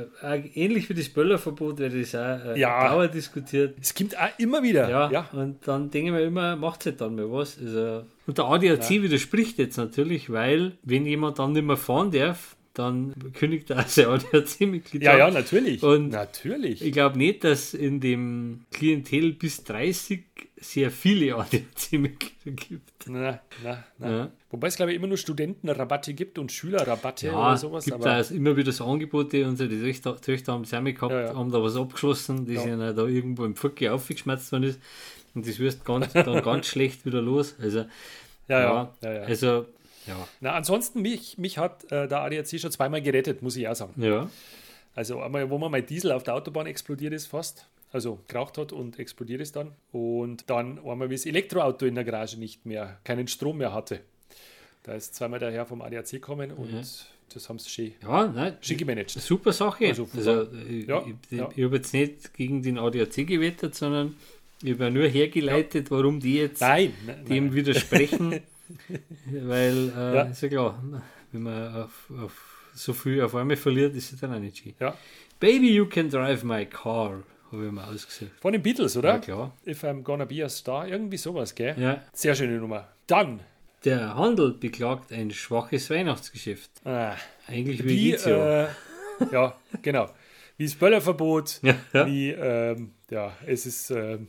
[0.55, 2.89] ähnlich wie das Böllerverbot wird das auch äh, Ja.
[2.89, 3.77] Dauer diskutiert.
[3.81, 4.89] Es kommt auch immer wieder.
[4.89, 5.29] Ja, ja.
[5.33, 7.59] und dann denke ich mir immer, macht halt dann mal was.
[7.59, 12.55] Also, und der ADAC widerspricht jetzt natürlich, weil wenn jemand dann nicht mehr fahren darf,
[12.75, 15.83] dann kündigt er sein ADAC-Mitglied Ja, ja, natürlich.
[15.83, 16.83] Und natürlich.
[16.83, 20.23] Ich glaube nicht, dass in dem Klientel bis 30
[20.57, 23.07] sehr viele ADAC-Mitglieder gibt.
[23.09, 24.11] Na, na, na.
[24.11, 24.31] Ja.
[24.51, 27.85] Wobei es, glaube ich, immer nur Studentenrabatte gibt und Schülerrabatte Ja, oder sowas.
[27.85, 29.47] gibt aber da immer wieder so Angebote.
[29.47, 31.35] Unsere Töchter, Töchter haben auch mal gehabt, Ja, ja.
[31.35, 32.63] haben da was abgeschlossen, Ja.
[32.65, 34.81] ihnen da irgendwo im Pföcki aufgeschmerzt worden ist.
[35.35, 37.55] Und das wirst ganz, dann ganz schlecht wieder los.
[37.61, 37.81] Also,
[38.49, 39.21] ja, ja, ja, ja.
[39.23, 39.67] Also,
[40.11, 40.29] ja.
[40.41, 43.95] Na, ansonsten, mich, mich hat äh, der ADAC schon zweimal gerettet, muss ich auch sagen.
[44.03, 44.29] Ja.
[44.95, 47.67] Also einmal, wo mal mein Diesel auf der Autobahn explodiert ist fast.
[47.93, 49.73] Also geraucht hat und explodiert ist dann.
[49.93, 54.01] Und dann einmal, wie das Elektroauto in der Garage nicht mehr, keinen Strom mehr hatte.
[54.85, 56.81] Da ist zweimal der Herr vom ADAC gekommen und Ja.
[57.35, 59.11] das haben sie schön, Ja, nein, schön gemanagt.
[59.11, 59.87] super Sache.
[59.89, 61.49] Also, Also, ich, ja, ich, ja.
[61.55, 64.15] ich habe jetzt nicht gegen den ADAC gewettet, sondern
[64.63, 67.55] ich habe nur hergeleitet, warum die jetzt Nein, nein, dem nein.
[67.55, 68.41] widersprechen.
[69.27, 70.23] weil, äh, Ja.
[70.23, 70.83] ist ja klar,
[71.33, 74.75] wenn man auf, auf so viel auf einmal verliert, ist es dann auch nicht schön.
[74.81, 74.95] Ja.
[75.39, 78.31] Baby, you can drive my car, habe ich mal ausgesucht.
[78.41, 79.19] Von den Beatles, Ja, oder?
[79.19, 79.57] klar.
[79.67, 81.75] If I'm gonna be a star, irgendwie sowas, gell?
[81.79, 82.03] Ja.
[82.13, 82.89] Sehr schöne Nummer.
[83.07, 83.41] Dann,
[83.85, 86.71] Der Handel beklagt ein schwaches Weihnachtsgeschäft.
[86.85, 87.13] äh,
[87.49, 88.65] Eigentlich wie wie, ja.
[88.65, 88.69] äh,
[89.33, 90.11] ja, genau.
[90.59, 92.07] Wie das Böllerverbot, Ja, ja.
[92.07, 94.29] wie, ähm, ja, es ist, ähm,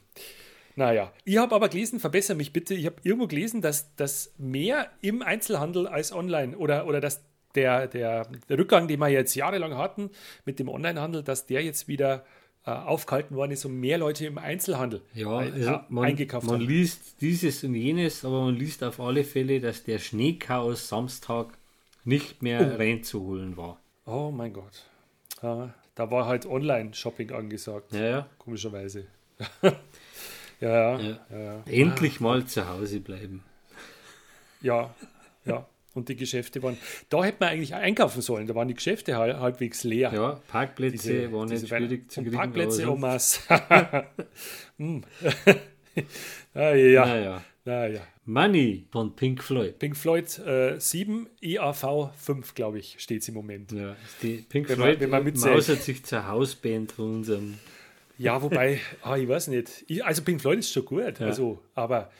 [0.76, 1.12] naja.
[1.26, 5.22] Ich habe aber gelesen, verbessere mich bitte, ich habe irgendwo gelesen, dass das mehr im
[5.22, 7.22] Einzelhandel als online oder, oder dass
[7.56, 10.10] der, der, der Rückgang, den wir jetzt jahrelang hatten
[10.46, 12.24] mit dem Onlinehandel, dass der jetzt wieder
[12.66, 16.62] äh, aufgehalten worden ist und mehr Leute im Einzelhandel Ja, also äh, man, eingekauft man
[16.62, 16.68] haben.
[16.68, 21.58] liest dieses und jenes, aber man liest auf alle Fälle, dass der Schneechaos Samstag
[22.06, 23.80] nicht mehr reinzuholen war.
[24.06, 24.86] Oh mein Gott.
[25.44, 28.30] Ja, da war halt Online-Shopping angesagt, Ja, ja.
[28.38, 29.08] komischerweise.
[30.62, 31.64] ja, ja, Ja.
[31.66, 33.44] Endlich mal zu Hause bleiben.
[34.62, 34.94] Ja,
[35.46, 35.66] ja.
[35.94, 36.78] Und die Geschäfte waren.
[37.10, 38.48] Da hätte man eigentlich einkaufen sollen.
[38.48, 40.14] Da waren die Geschäfte hal- halbwegs leer.
[40.14, 42.34] Ja, Parkplätze waren nicht diese schwierig zu kriegen.
[42.36, 43.42] Parkplätze sonst- was.
[44.78, 45.04] Hm.
[46.54, 47.44] ah, ja, Naja.
[47.66, 48.02] naja.
[48.26, 49.80] Money von Pink Floyd.
[49.80, 53.72] Pink Floyd äh, 7, IAV 5, glaube ich, steht es im Moment.
[53.74, 55.56] Ja, die Pink Wenn man- Floyd wenn man mitzählt.
[55.56, 57.58] mausert sich zur Hausband von unserem.
[58.22, 59.84] Ja, wobei, ah, ich weiß nicht.
[59.88, 61.26] Ich, also Pink Floyd ist schon gut, Ja.
[61.28, 62.12] also, aber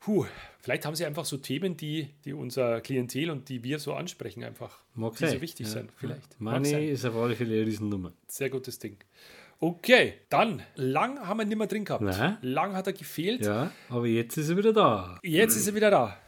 [0.00, 0.26] puh,
[0.60, 4.44] vielleicht haben sie einfach so Themen, die, die unser Klientel und die wir so ansprechen,
[4.44, 5.40] einfach, Mag die so sein.
[5.40, 5.72] wichtig Ja.
[5.72, 5.90] sind.
[5.96, 6.40] Vielleicht.
[6.40, 6.88] Money sein.
[6.88, 8.12] ist auf alle Fälle eine Riesennummer.
[8.26, 8.96] Sehr gutes Ding.
[9.60, 12.02] Okay, dann, lang haben wir nicht mehr drin gehabt.
[12.02, 12.36] Nein.
[12.42, 13.46] Lang hat er gefehlt.
[13.46, 15.18] Ja, aber jetzt ist er wieder da.
[15.22, 16.18] Jetzt ist er wieder da.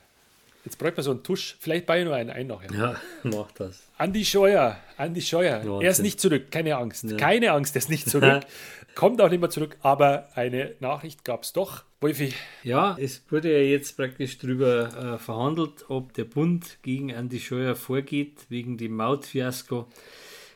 [0.64, 1.56] Jetzt bräuchte man so einen Tusch.
[1.60, 2.72] Vielleicht bei nur einen ein nachher.
[2.72, 3.82] Ja, mach das.
[3.98, 5.58] Andi Scheuer, Andi Scheuer.
[5.58, 5.80] Wahnsinn.
[5.82, 7.04] Er ist nicht zurück, keine Angst.
[7.18, 8.42] Keine Angst, er ist nicht zurück.
[8.96, 11.85] Kommt auch nicht mehr zurück, aber eine Nachricht gab es doch.
[12.00, 12.32] Wolfi,
[12.62, 17.76] Ja, es wurde ja jetzt praktisch darüber äh, verhandelt, ob der Bund gegen Andi Scheuer
[17.76, 19.87] vorgeht, wegen dem Mautfiasko.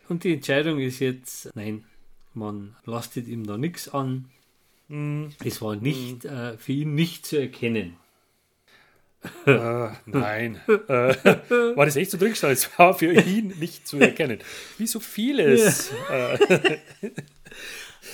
[0.08, 1.84] Und die Entscheidung ist jetzt, nein,
[2.32, 4.30] man lastet ihm da nichts an.
[5.44, 7.96] Es war nicht äh, für ihn nicht zu erkennen.
[9.44, 10.62] äh, nein.
[10.66, 11.14] äh,
[11.76, 12.54] war das echt so drin gestanden?
[12.54, 14.38] Es war für ihn nicht zu erkennen.
[14.78, 15.92] Wie so vieles.
[16.10, 16.38] Äh,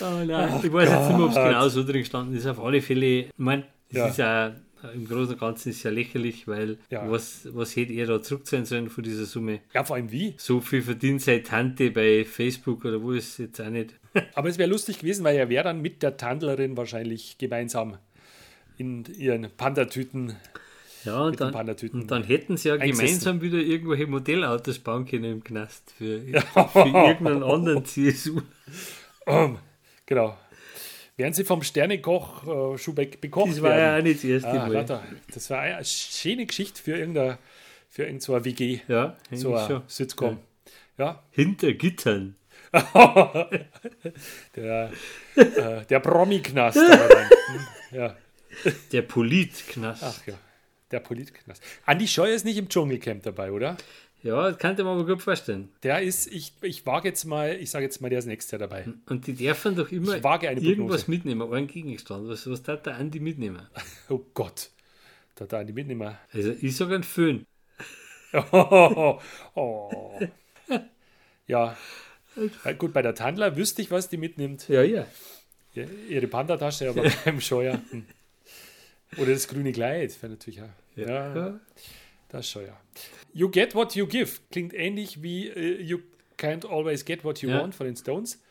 [0.01, 1.49] Oh nein, ich weiß jetzt nicht mehr, ob es Gott.
[1.49, 2.47] genau so drin gestanden ist.
[2.47, 4.07] Auf alle Fälle, ich meine, es Ja.
[4.09, 4.55] ist ja
[4.95, 7.11] im Großen und Ganzen ist ja lächerlich, weil Ja.
[7.11, 9.61] was, was hätte er da zurückzahlen sollen von dieser Summe?
[9.75, 10.35] ja, vor allem wie.
[10.39, 13.95] So viel verdient seine Tante bei Facebook oder wo ist jetzt auch nicht.
[14.35, 17.97] Aber es wäre lustig gewesen, weil er wäre dann mit der Tandlerin wahrscheinlich gemeinsam
[18.79, 20.35] in ihren Pandatüten.
[21.05, 25.45] Ja, und dann, und dann hätten sie ja gemeinsam wieder irgendwelche Modellautos bauen können im
[25.45, 26.19] Knast für,
[26.73, 28.41] für irgendeinen anderen CSU.
[29.27, 29.59] Ähm,
[30.07, 30.37] genau.
[31.19, 34.01] Werden sie vom Sternekoch äh, Schubeck bekocht Das war ja werden?
[34.01, 35.03] auch nicht das erste Ah, Mal.
[35.33, 37.39] das war eine schöne Geschichte für irgendeine,
[37.89, 39.83] für so eine WG, Ja, so ein schon.
[39.87, 40.39] Sitcom.
[40.99, 42.37] Ja, Hinter Gittern.
[44.57, 44.93] der,
[45.37, 46.77] äh, der Promi-Knast.
[46.79, 48.17] Hm, ja,
[48.93, 50.03] Der Politknast.
[50.03, 50.35] ach ja,
[50.91, 51.63] der Politknast.
[51.85, 53.77] Andi Scheuer ist nicht im Dschungelcamp dabei, oder?
[54.27, 55.69] Ja, das kann ich mir aber gut vorstellen.
[55.85, 58.59] Der ist, ich, ich wage jetzt mal, ich sage jetzt mal, der ist nächstes Jahr
[58.59, 58.85] dabei.
[59.07, 61.11] Und die dürfen doch immer irgendwas Prognose.
[61.11, 62.29] mitnehmen, einen Gegenstand.
[62.29, 63.63] Was, was darf der Andi mitnehmen?
[64.09, 64.71] Oh Gott,
[65.37, 66.17] da hat der Andi mitnehmen.
[66.33, 67.47] Also ich sage einen Föhn.
[68.33, 69.21] Oh,
[69.55, 70.21] oh.
[71.47, 71.77] Ja.
[72.65, 72.73] ja.
[72.73, 74.69] Gut, bei der Tandler wüsste ich, was die mitnimmt.
[74.69, 75.07] Ja, ja.
[75.75, 77.81] Ja, Ihre Pandatasche, aber beim Scheuer.
[77.91, 78.07] hm.
[79.19, 80.69] Oder das grüne Kleid, wäre natürlich auch.
[80.97, 81.61] Ja, ja.
[82.29, 82.77] Das Scheuer.
[83.33, 84.41] You get what you give.
[84.51, 85.99] Klingt ähnlich wie äh, You
[86.39, 87.61] can't always get what you Ja.
[87.61, 88.43] want von den Stones.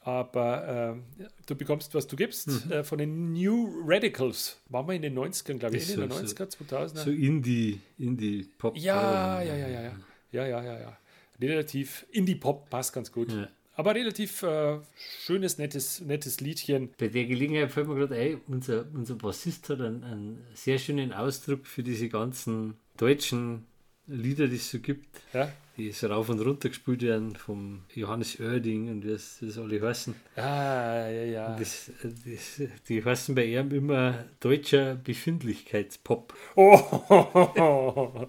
[0.00, 2.70] Aber äh, du bekommst, was du gibst.
[2.70, 4.60] Äh, von den New Radicals.
[4.68, 5.90] Waren wir in den 90ern, glaube ich.
[5.94, 7.04] In den so- 90er, 2000er.
[7.04, 8.76] So Indie, Indie Pop.
[8.76, 9.96] Ja, ja, ja, ja, ja.
[10.32, 10.98] Ja, ja, ja, ja.
[11.40, 13.32] Relativ Indie-Pop passt ganz gut.
[13.32, 13.48] Ja.
[13.76, 14.78] Aber relativ äh,
[15.24, 16.90] schönes, nettes, nettes Liedchen.
[16.98, 21.12] Bei der Gelegenheit fällt mir gerade ein, unser, unser Bassist hat einen, einen sehr schönen
[21.12, 23.66] Ausdruck für diese ganzen deutschen
[24.06, 28.38] Lieder, die es so gibt, Ja, die so rauf und runter gespielt werden vom Johannes
[28.38, 30.14] Oerding und wie das alle heißen.
[30.36, 31.56] ah, ja, ja.
[31.56, 36.34] Das, das, die heißen bei ihm immer deutscher Befindlichkeitspop.
[36.54, 38.28] Oh,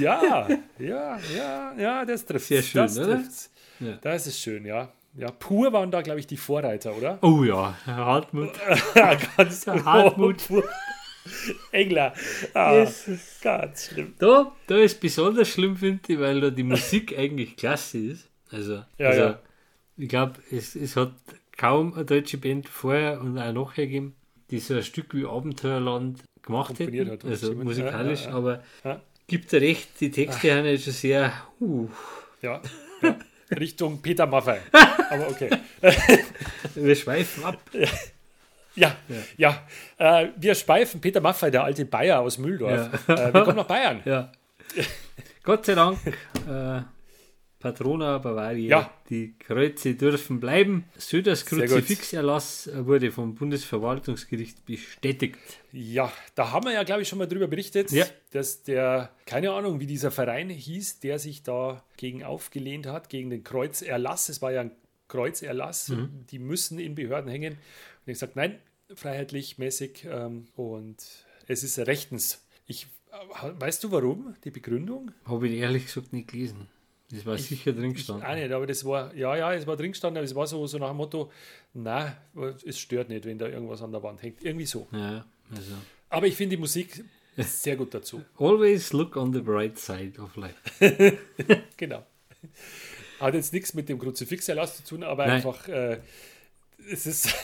[0.00, 3.16] ja, ja, ja, ja, das trifft Sehr schön, das oder?
[3.16, 3.50] trifft's.
[3.80, 3.98] Ja.
[4.02, 4.92] Das ist schön, ja.
[5.18, 7.18] Ja, pur waren da, glaube ich, die Vorreiter, oder?
[7.22, 8.50] Oh ja, Hartmut.
[9.36, 10.42] Ganz Hartmut.
[11.72, 12.14] Engler.
[12.54, 12.86] Ah,
[13.42, 14.14] ganz schlimm.
[14.18, 18.28] Da, da ist besonders schlimm, finde ich, weil da die Musik eigentlich klasse ist.
[18.50, 19.38] Also, Ja, also ja.
[19.96, 21.12] ich glaube, es, es hat
[21.56, 24.14] kaum eine deutsche Band vorher und auch nachher gegeben,
[24.50, 27.22] die so ein Stück wie Abenteuerland gemacht Komponiert hätten.
[27.26, 28.36] hat, Also musikalisch, Ja, ja, ja.
[28.36, 29.00] aber Ja.
[29.26, 31.32] gibt er recht, die Texte haben ja schon sehr.
[31.60, 31.88] Uh,
[32.42, 32.60] Ja,
[33.02, 33.16] ja.
[33.58, 34.60] Richtung Peter Maffei.
[35.10, 35.48] Aber okay.
[36.74, 37.60] wir schweifen ab.
[38.76, 38.96] Ja,
[39.36, 39.66] ja.
[39.98, 42.90] Äh, wir speifen Peter Maffei, der alte Bayer aus Mühldorf.
[43.08, 44.02] Äh, wir kommen nach Bayern.
[44.04, 44.30] Ja.
[45.42, 46.82] Gott sei Dank äh,
[47.58, 48.68] Patrona Bavaria.
[48.68, 48.90] Ja.
[49.08, 50.84] Die Kreuze dürfen bleiben.
[50.98, 51.46] Söders.
[51.46, 55.38] Kruzifixerlass wurde vom Bundesverwaltungsgericht bestätigt.
[55.72, 58.04] Ja, da haben wir ja, glaube ich, schon mal drüber berichtet, Ja.
[58.32, 63.30] dass der, keine Ahnung, wie dieser Verein hieß, der sich da gegen aufgelehnt hat, gegen
[63.30, 64.28] den Kreuzerlass.
[64.28, 64.72] Es war ja ein
[65.08, 65.92] Kreuzerlass.
[66.30, 67.56] Die müssen in Behörden hängen.
[68.06, 68.58] Und ich gesagt, nein,
[68.94, 70.96] freiheitlich, mäßig ähm, und
[71.48, 72.44] es ist rechtens.
[72.66, 74.34] Ich, äh, weißt du warum?
[74.44, 75.10] Die Begründung?
[75.24, 76.68] Habe ich ehrlich gesagt nicht gelesen.
[77.10, 78.24] Das war sicher drin Ich gestanden.
[78.26, 80.66] auch nicht, aber das war, ja, ja, es war drin gestanden, aber es war so,
[80.66, 81.30] so nach dem Motto,
[81.74, 82.16] na,
[82.64, 84.42] es stört nicht, wenn da irgendwas an der Wand hängt.
[84.44, 84.88] Irgendwie so.
[84.92, 85.72] Ja, also.
[86.08, 87.04] Aber ich finde die Musik
[87.36, 88.22] sehr gut dazu.
[88.38, 90.56] Always look on the bright side of life.
[91.76, 92.04] Genau.
[93.20, 95.36] Hat jetzt nichts mit dem Kruzifixerlass zu tun, aber Nein.
[95.36, 96.00] einfach, äh,
[96.90, 97.34] es ist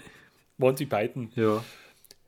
[0.58, 1.64] Monty Python Ja,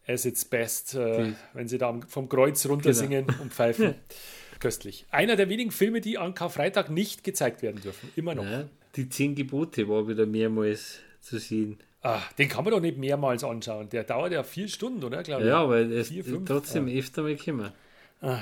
[0.06, 2.98] as its best, äh, wenn sie da vom Kreuz runter Genau.
[2.98, 3.94] singen und pfeifen.
[4.60, 5.06] Köstlich.
[5.10, 8.08] Einer der wenigen Filme, die an Karfreitag nicht gezeigt werden dürfen.
[8.16, 8.44] Immer noch.
[8.44, 8.64] ja.
[8.96, 11.78] Die zehn Gebote war wieder mehrmals zu sehen.
[12.00, 13.88] Ah, den kann man doch nicht mehrmals anschauen.
[13.88, 15.22] Der dauert ja vier Stunden, oder?
[15.22, 16.46] Glaube Ja, aber es Vier, ist fünf?
[16.48, 17.72] trotzdem öfter mal gekommen.
[18.20, 18.40] Ah.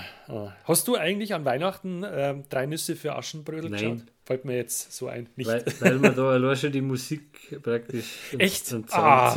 [0.64, 3.80] Hast du eigentlich an Weihnachten ähm, drei Nüsse für Aschenbrödel Nein.
[3.80, 4.11] geschaut?
[4.24, 5.28] Fällt mir jetzt so ein.
[5.36, 5.48] Nicht.
[5.48, 8.72] Weil, weil man da allein schon die Musik praktisch Echt?
[8.72, 9.34] einen Ah.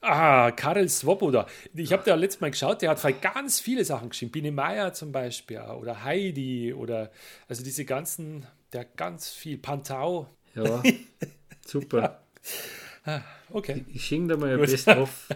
[0.00, 1.46] Ah, Karel Swoboda.
[1.74, 4.30] Ich habe da letztes Mal geschaut, der hat voll ganz viele Sachen geschrieben.
[4.30, 7.10] Biene Meier zum Beispiel oder Heidi oder
[7.48, 9.58] also diese ganzen, der hat ganz viel.
[9.58, 10.28] Pantau.
[10.54, 10.82] Ja,
[11.66, 12.22] super.
[13.50, 13.84] Okay.
[13.92, 14.60] Ich schenke da mal ein.
[14.60, 15.28] Best-of.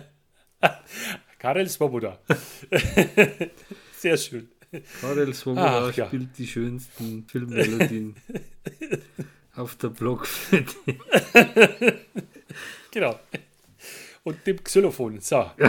[1.38, 2.20] Karel Swoboda.
[3.98, 4.48] Sehr schön.
[5.00, 6.06] Karel Swoboda Ach, ja.
[6.06, 8.16] spielt die schönsten Filmmelodien
[9.56, 10.74] auf der Blockflöte.
[12.90, 13.18] Genau.
[14.24, 15.18] Und dem Xylophon.
[15.20, 15.50] So,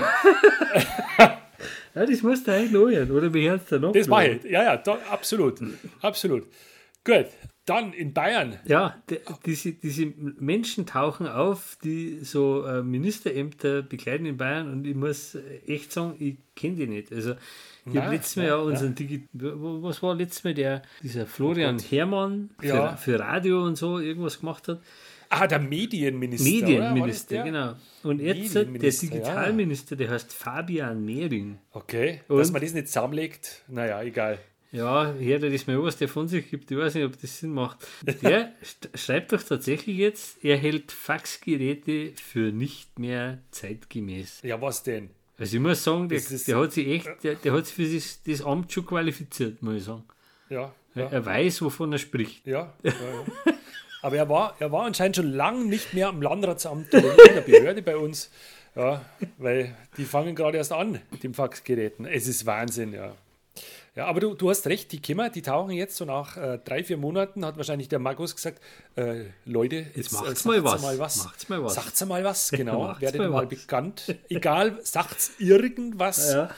[1.95, 3.93] Ja, das musst du eigentlich noch hören, oder wie hörst du noch?
[3.93, 4.43] das mache ich.
[4.43, 5.61] Ja, ja, da, absolut.
[6.01, 6.47] Absolut.
[7.05, 7.27] Gut.
[7.65, 8.59] Dann in Bayern.
[8.65, 14.85] Ja, de, diese, diese Menschen tauchen auf, die so äh, Ministerämter bekleiden in Bayern und
[14.85, 17.13] ich muss echt sagen, ich kenne die nicht.
[17.13, 17.35] Also
[17.85, 21.79] ich habe letztes Mal ja, ja unseren Digi was war letztes Mal der, dieser Florian
[21.79, 22.95] Hermann für, Ja.
[22.97, 24.81] für Radio und so irgendwas gemacht hat.
[25.29, 26.47] Ah, der Medienminister.
[26.47, 27.73] Medienminister, genau.
[28.03, 31.57] Und jetzt der Digitalminister, der heißt Fabian Mehring.
[31.71, 32.21] Okay.
[32.27, 32.37] Und?
[32.37, 34.37] Dass man das nicht zusammenlegt, naja, egal.
[34.73, 36.69] Ja, hört er das mal was der von sich gibt.
[36.71, 37.77] Ich weiß nicht, ob das Sinn macht.
[38.23, 38.51] Der
[38.95, 44.41] schreibt doch tatsächlich jetzt, er hält Faxgeräte für nicht mehr zeitgemäß.
[44.43, 45.09] Ja, was denn?
[45.37, 48.21] Also ich muss sagen, der, der hat sich echt, der, der hat sich für das,
[48.23, 50.03] das Amt schon qualifiziert, muss ich sagen.
[50.49, 52.45] Ja, Er- ja, Er weiß, wovon er spricht.
[52.45, 52.73] ja.
[52.83, 53.53] ja, ja.
[54.01, 57.41] Aber er war, er war anscheinend schon lange nicht mehr am Landratsamt oder in irgendeiner
[57.41, 58.29] Behörde bei uns.
[58.75, 59.05] Ja,
[59.37, 62.05] weil die fangen gerade erst an mit den Faxgeräten.
[62.05, 63.15] Es ist Wahnsinn, ja.
[63.95, 66.83] Ja, aber du, du hast recht, die Kimmer, die tauchen jetzt so nach äh, drei,
[66.83, 68.59] vier Monaten, hat wahrscheinlich der Markus gesagt,
[68.95, 70.81] äh, Leute, jetzt, macht's äh, mal was.
[70.81, 71.23] mal was.
[71.23, 71.75] Macht's mal was.
[71.75, 72.95] Sagt's mal was, genau.
[72.99, 74.15] Werdet mal mal bekannt.
[74.29, 76.33] Egal, sagt's irgendwas.
[76.33, 76.49] Ja.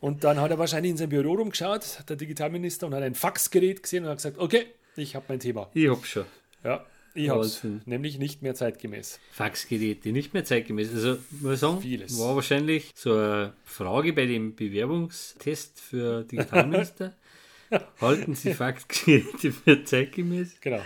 [0.00, 3.82] Und dann hat er wahrscheinlich in sein Büro rumgeschaut, der Digitalminister, und hat ein Faxgerät
[3.82, 5.70] gesehen und hat gesagt, okay, ich habe mein Thema.
[5.72, 6.26] Ich hab schon.
[6.64, 6.84] Ja,
[7.22, 7.30] ich.
[7.30, 7.82] Wahnsinn.
[7.86, 9.18] Nämlich nicht mehr zeitgemäß.
[9.32, 10.92] Faxgeräte, nicht mehr zeitgemäß.
[10.94, 12.18] Also, muss sagen, Vieles.
[12.18, 17.14] war wahrscheinlich so eine Frage bei dem Bewerbungstest für Digitalminister.
[18.00, 20.60] Halten Sie Faxgeräte für zeitgemäß?
[20.60, 20.80] Genau,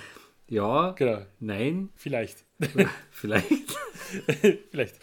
[0.49, 1.25] Ja, genau.
[1.41, 2.45] nein, Vielleicht.
[3.11, 3.47] vielleicht.
[4.71, 4.97] Vielleicht.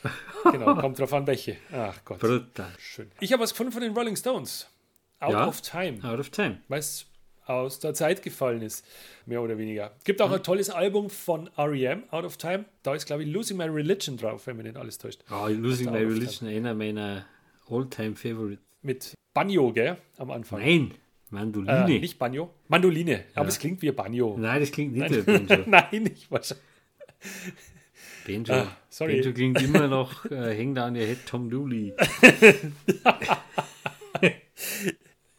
[0.51, 1.57] Genau, kommt drauf an, welche.
[1.71, 2.19] Ach Gott.
[2.19, 2.71] Brutal.
[2.77, 3.09] Schön.
[3.19, 4.67] Ich habe was gefunden von den Rolling Stones.
[5.19, 5.47] Out Ja.
[5.47, 5.97] of Time.
[6.03, 6.59] Out of time.
[6.67, 7.05] Weil es
[7.49, 8.85] aus der Zeit gefallen ist,
[9.25, 9.91] mehr oder weniger.
[10.03, 12.65] Gibt auch ein tolles Album von R.E.M., Out of Time.
[12.83, 15.21] Da ist, glaube ich, Losing My Religion drauf, wenn mir nicht alles täuscht.
[15.29, 17.25] Ah, Losing My Religion, einer meiner
[17.69, 18.63] all-time Favorites.
[18.81, 20.59] Mit Banjo, gell, am Anfang.
[20.61, 20.91] Nein,
[21.31, 21.99] Äh, Mandoline.
[21.99, 23.23] nicht Banjo, Mandoline.
[23.35, 24.35] Aber es klingt wie Banjo.
[24.39, 25.63] Nein, das klingt nicht wie Banjo.
[25.67, 26.63] Nein, nicht wahrscheinlich.
[28.25, 28.53] Banjo.
[28.53, 29.15] Ah, sorry.
[29.17, 31.93] Banjo klingt immer noch, äh, hängt an ihr Head Tom Dooley.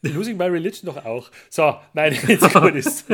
[0.02, 1.30] Losing My Religion doch auch.
[1.50, 3.04] So, nein, jetzt gut ist.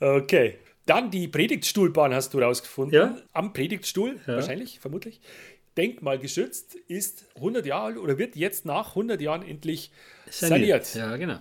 [0.00, 0.58] Okay.
[0.86, 2.94] Dann die Predigtstuhlbahn hast du rausgefunden.
[2.94, 3.16] Ja.
[3.32, 5.20] Am Predigtstuhl, wahrscheinlich, vermutlich.
[5.76, 9.90] Denkmalgeschützt ist 100 Jahre alt oder wird jetzt nach 100 Jahren endlich
[10.30, 10.94] saniert.
[10.94, 11.38] Ja, genau.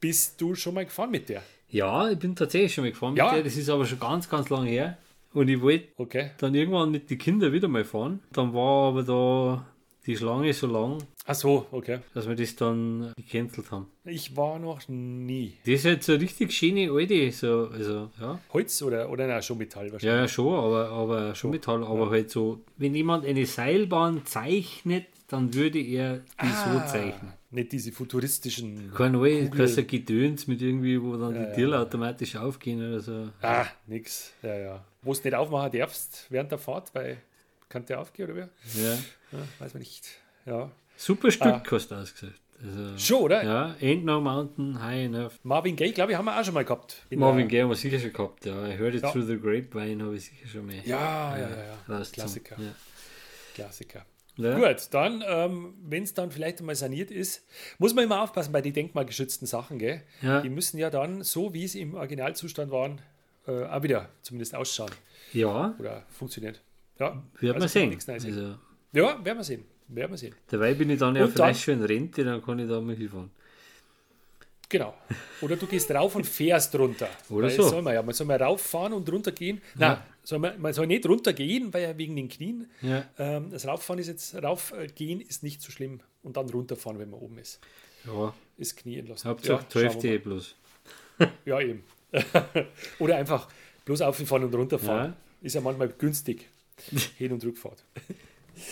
[0.00, 1.42] Bist du schon mal gefahren mit der?
[1.68, 3.26] Ja, ich bin tatsächlich schon mal gefahren Ja.
[3.26, 3.44] mit der.
[3.44, 4.98] Das ist aber schon ganz, ganz lange her.
[5.32, 6.32] Und ich wollte Okay.
[6.38, 8.20] dann irgendwann mit den Kindern wieder mal fahren.
[8.32, 9.66] Dann war aber da
[10.06, 11.98] die Schlange so lang, Ach so, okay.
[12.14, 13.86] dass wir das dann gecancelt haben.
[14.04, 15.52] Ich war noch nie.
[15.64, 18.38] Das ist halt so richtig schöne alte, so, also, ja.
[18.52, 20.20] Holz oder, oder na, schon Metall Ja, wahrscheinlich.
[20.20, 25.52] ja, schon, aber, aber schon Metall, aber halt so, wenn jemand eine Seilbahn zeichnet, dann
[25.54, 26.72] würde er die Ah.
[26.86, 27.32] so zeichnen.
[27.52, 28.92] nicht diese futuristischen.
[28.94, 31.54] Kein Kugel- kein Gedöns mit irgendwie, wo dann Ja, die ja.
[31.54, 33.28] Türen automatisch aufgehen oder so.
[33.42, 34.32] Ah, nix.
[34.42, 34.84] Ja, ja.
[35.02, 37.18] Wo es nicht aufmachen darfst während der Fahrt, weil
[37.70, 38.48] kann der aufgehen oder wer?
[38.82, 38.92] Ja.
[39.32, 40.06] Ja, weiß man nicht.
[40.44, 40.70] Ja.
[40.96, 41.62] Super Stück Ah.
[41.70, 42.38] hast du ausgesagt.
[42.62, 43.42] Also, Schon, oder?
[43.42, 45.32] ja, Ain't No Mountain, High Enough.
[45.44, 47.06] Marvin Gaye, glaube ich, haben wir auch schon mal gehabt.
[47.08, 48.52] In Marvin Gaye haben wir sicher schon gehabt, ja.
[48.68, 49.10] I heard it Ja.
[49.10, 50.74] through the grapevine, habe ich sicher schon mal.
[50.84, 51.74] Ja, ja, ja, ja.
[51.96, 52.12] rausgezogen.
[52.44, 52.56] Klassiker.
[52.60, 52.74] Ja.
[53.54, 54.04] Klassiker.
[54.36, 54.58] Ja.
[54.58, 57.46] Gut, dann, ähm, wenn es dann vielleicht einmal saniert ist,
[57.78, 60.02] muss man immer aufpassen bei den denkmalgeschützten Sachen, gell?
[60.22, 60.40] Ja.
[60.42, 63.00] Die müssen ja dann, so wie es im Originalzustand waren,
[63.46, 64.90] äh, auch wieder zumindest ausschauen
[65.32, 66.56] ja, oder funktionieren.
[67.00, 67.98] Ja, wird man also kann sehen.
[68.08, 68.56] Also,
[68.92, 69.64] Ja, werden wir sehen.
[69.88, 70.34] Werden wir sehen.
[70.48, 72.94] dabei bin ich dann ja Und vielleicht schon in Rente, dann kann ich da mal
[72.94, 73.30] hinfahren.
[74.68, 74.94] Genau.
[75.40, 77.08] Oder du gehst rauf und fährst runter.
[77.30, 77.68] Oder Weil so.
[77.68, 78.02] Soll man, ja.
[78.02, 79.60] man soll mal rauffahren und runtergehen.
[79.74, 82.70] Nein, soll man, man soll nicht runtergehen, weil ja wegen den Knien.
[82.80, 86.00] Ja, Ähm, das Rauffahren ist jetzt, raufgehen ist nicht so schlimm.
[86.22, 87.58] Und dann runterfahren, wenn man oben ist.
[88.06, 88.32] ja.
[88.58, 89.28] Ist Knie entlassen.
[89.28, 90.54] Hauptsache wir 12 eh bloß.
[91.18, 91.30] mal.
[91.46, 91.82] Ja, eben.
[92.98, 93.48] Oder einfach
[93.86, 95.12] bloß auffahren und runterfahren.
[95.12, 95.16] Ja.
[95.40, 96.48] Ist ja manchmal günstig.
[97.18, 97.82] Hin- und Rückfahrt.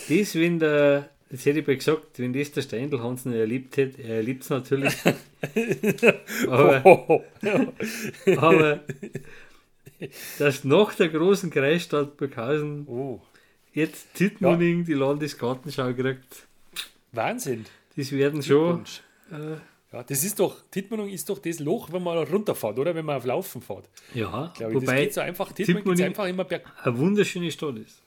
[0.09, 4.03] Das, wenn der, das hätte ich mal gesagt, wenn das der Steindl Hansen erlebt hätte,
[4.03, 4.95] er erlebt es natürlich.
[6.49, 7.23] aber,
[8.37, 8.81] aber
[10.39, 13.21] dass nach der großen Kreisstadt Burghausen Oh,
[13.73, 16.47] jetzt Tittmoning die Landesgartenschau kriegt,
[17.13, 17.65] Wahnsinn.
[17.97, 18.85] das werden schon.
[19.31, 19.57] Äh,
[19.93, 22.95] Ja, das ist doch, Tittmann ist doch das Loch, wenn man runterfährt, oder?
[22.95, 23.89] Wenn man auf Laufen fährt.
[24.13, 25.53] ja, Glaube ich, das wobei geht so einfach.
[25.53, 26.65] Tittmann geht Tittmoning- einfach immer berg.
[26.85, 28.03] eine wunderschöne Stadt ist.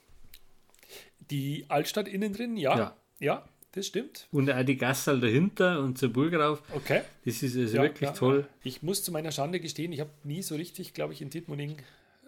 [1.31, 2.77] Die Altstadt innen drin, ja.
[2.77, 2.95] Ja.
[3.19, 4.27] Ja, das stimmt.
[4.31, 7.01] Und auch die Gassal dahinter und zur Burg rauf, Okay.
[7.25, 8.47] das ist also Ja, wirklich ja, toll.
[8.63, 11.77] Ich muss zu meiner Schande gestehen, ich habe nie so richtig, glaube ich, in Tittmoning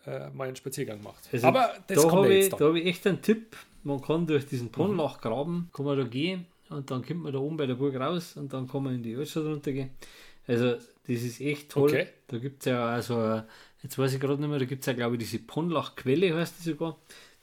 [0.06, 1.28] äh, mal einen Spaziergang gemacht.
[1.32, 3.56] Also Aber das da habe ich, jetzt da habe ich echt einen Tipp.
[3.84, 7.58] Man kann durch diesen Ponlachgraben, kann man da gehen und dann kommt man da oben
[7.58, 9.92] bei der Burg raus und dann kann man in die Altstadt runtergehen.
[10.48, 10.82] Also das
[11.22, 11.90] ist echt toll.
[11.90, 12.08] Okay.
[12.28, 13.44] Da gibt es ja also, äh,
[13.82, 16.56] jetzt weiß ich gerade nicht mehr, da gibt es ja glaube ich diese Ponlach-Quelle heißt
[16.60, 16.98] die sogar.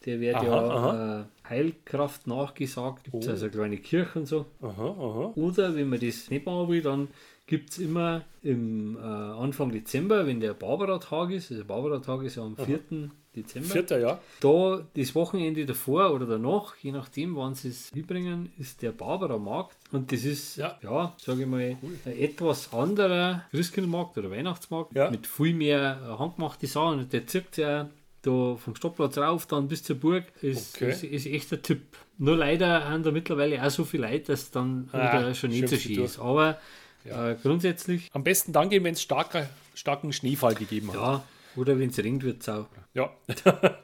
[0.06, 1.20] Der wird Aha, ja aha.
[1.20, 3.04] Äh, Heilkraft nachgesagt.
[3.04, 3.32] Gibt es Oh.
[3.32, 4.46] also eine kleine Kirche und so.
[4.62, 5.32] Aha, aha.
[5.36, 7.08] Oder wenn man das nicht machen will, dann
[7.46, 12.42] gibt es immer im äh, Anfang Dezember, wenn der Barbara-Tag ist, also Barbara-Tag ist ja
[12.44, 12.80] am 4.
[13.36, 13.68] Dezember.
[13.68, 14.20] Vierter, ja.
[14.40, 19.76] Da das Wochenende davor oder danach, je nachdem, wann sie es hinbringen, ist der Barbara-Markt.
[19.92, 20.78] Und das ist, Ja.
[20.82, 25.10] ja, sage ich mal, ein etwas anderer Christkindlmarkt oder Weihnachtsmarkt Ja.
[25.10, 26.98] mit viel mehr äh, handgemachte Sachen.
[27.00, 27.88] Und der zirkt ja
[28.22, 30.90] da vom Stadtplatz rauf, dann bis zur Burg, ist, Okay.
[30.90, 31.82] ist, ist echt ein Tipp.
[32.18, 35.76] Nur leider haben da mittlerweile auch so viel Leute, dass dann Ah, schon nicht so
[35.76, 36.18] schön ist.
[36.18, 36.58] Aber
[37.04, 37.30] Ja.
[37.30, 40.94] äh, grundsätzlich, Am besten dann gehen, wenn es starker, starken Schneefall gegeben hat.
[40.96, 41.22] ja,
[41.56, 42.66] oder wenn es regnet, wird es auch.
[42.94, 43.10] Ja.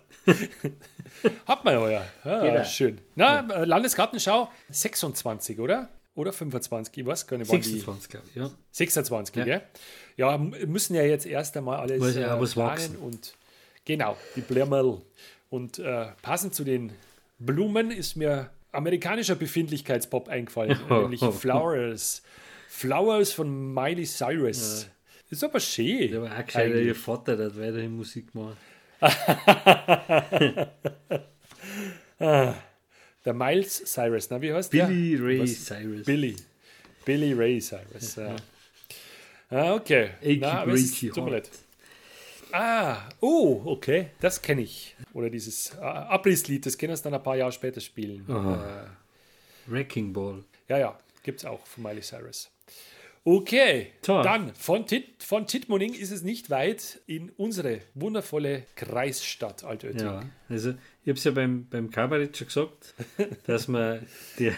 [1.46, 2.04] Hat man ja, ja.
[2.24, 2.64] ja Genau.
[2.64, 2.98] Schön.
[3.14, 5.88] Na, äh, Landesgartenschau 26, oder?
[6.14, 8.50] Oder 25, ich weiß gar nicht, wann die 26, glaube ich, ja.
[8.72, 9.44] 26, Ja.
[9.44, 9.62] gell?
[10.16, 12.96] Ja, müssen ja jetzt erst einmal alles Muss ja auch was planen wachsen.
[12.96, 13.34] und
[13.84, 15.02] genau, die Blärmerl.
[15.50, 16.92] Und äh, passend zu den
[17.38, 22.22] Blumen ist mir amerikanischer Befindlichkeitspop eingefallen, nämlich Flowers.
[22.68, 24.88] Flowers von Miley Cyrus.
[25.30, 26.10] Ist aber schön.
[26.10, 26.86] Der war auch gescheiter, eigentlich.
[26.86, 28.56] ihr Vater, der hat weiterhin Musik gemacht.
[33.26, 35.26] Der Miles Cyrus, na, wie heißt Billy der?
[35.26, 35.64] Ray Was?
[35.64, 36.06] Cyrus.
[36.06, 36.36] Billy.
[37.04, 38.14] Billy Ray Cyrus.
[38.14, 38.36] Ja.
[39.50, 40.10] Ah, okay.
[40.22, 41.50] Achy Na, breaky tut mir leid.
[42.52, 44.94] Ah, oh, okay, das kenne ich.
[45.12, 48.24] Oder dieses äh, Abrisslied, das können wir dann ein paar Jahre später spielen.
[48.28, 48.96] Aha.
[49.66, 50.44] Wrecking Ball.
[50.68, 52.48] Äh, ja, ja, gibt es auch von Miley Cyrus.
[53.28, 54.22] Okay, So.
[54.22, 60.06] dann von, Tit, von Tittmoning ist es nicht weit in unsere wundervolle Kreisstadt Altötting.
[60.06, 60.70] Ja, also
[61.02, 62.94] ich habe es ja beim, beim Kabarett schon gesagt,
[63.48, 64.06] dass man
[64.38, 64.54] der,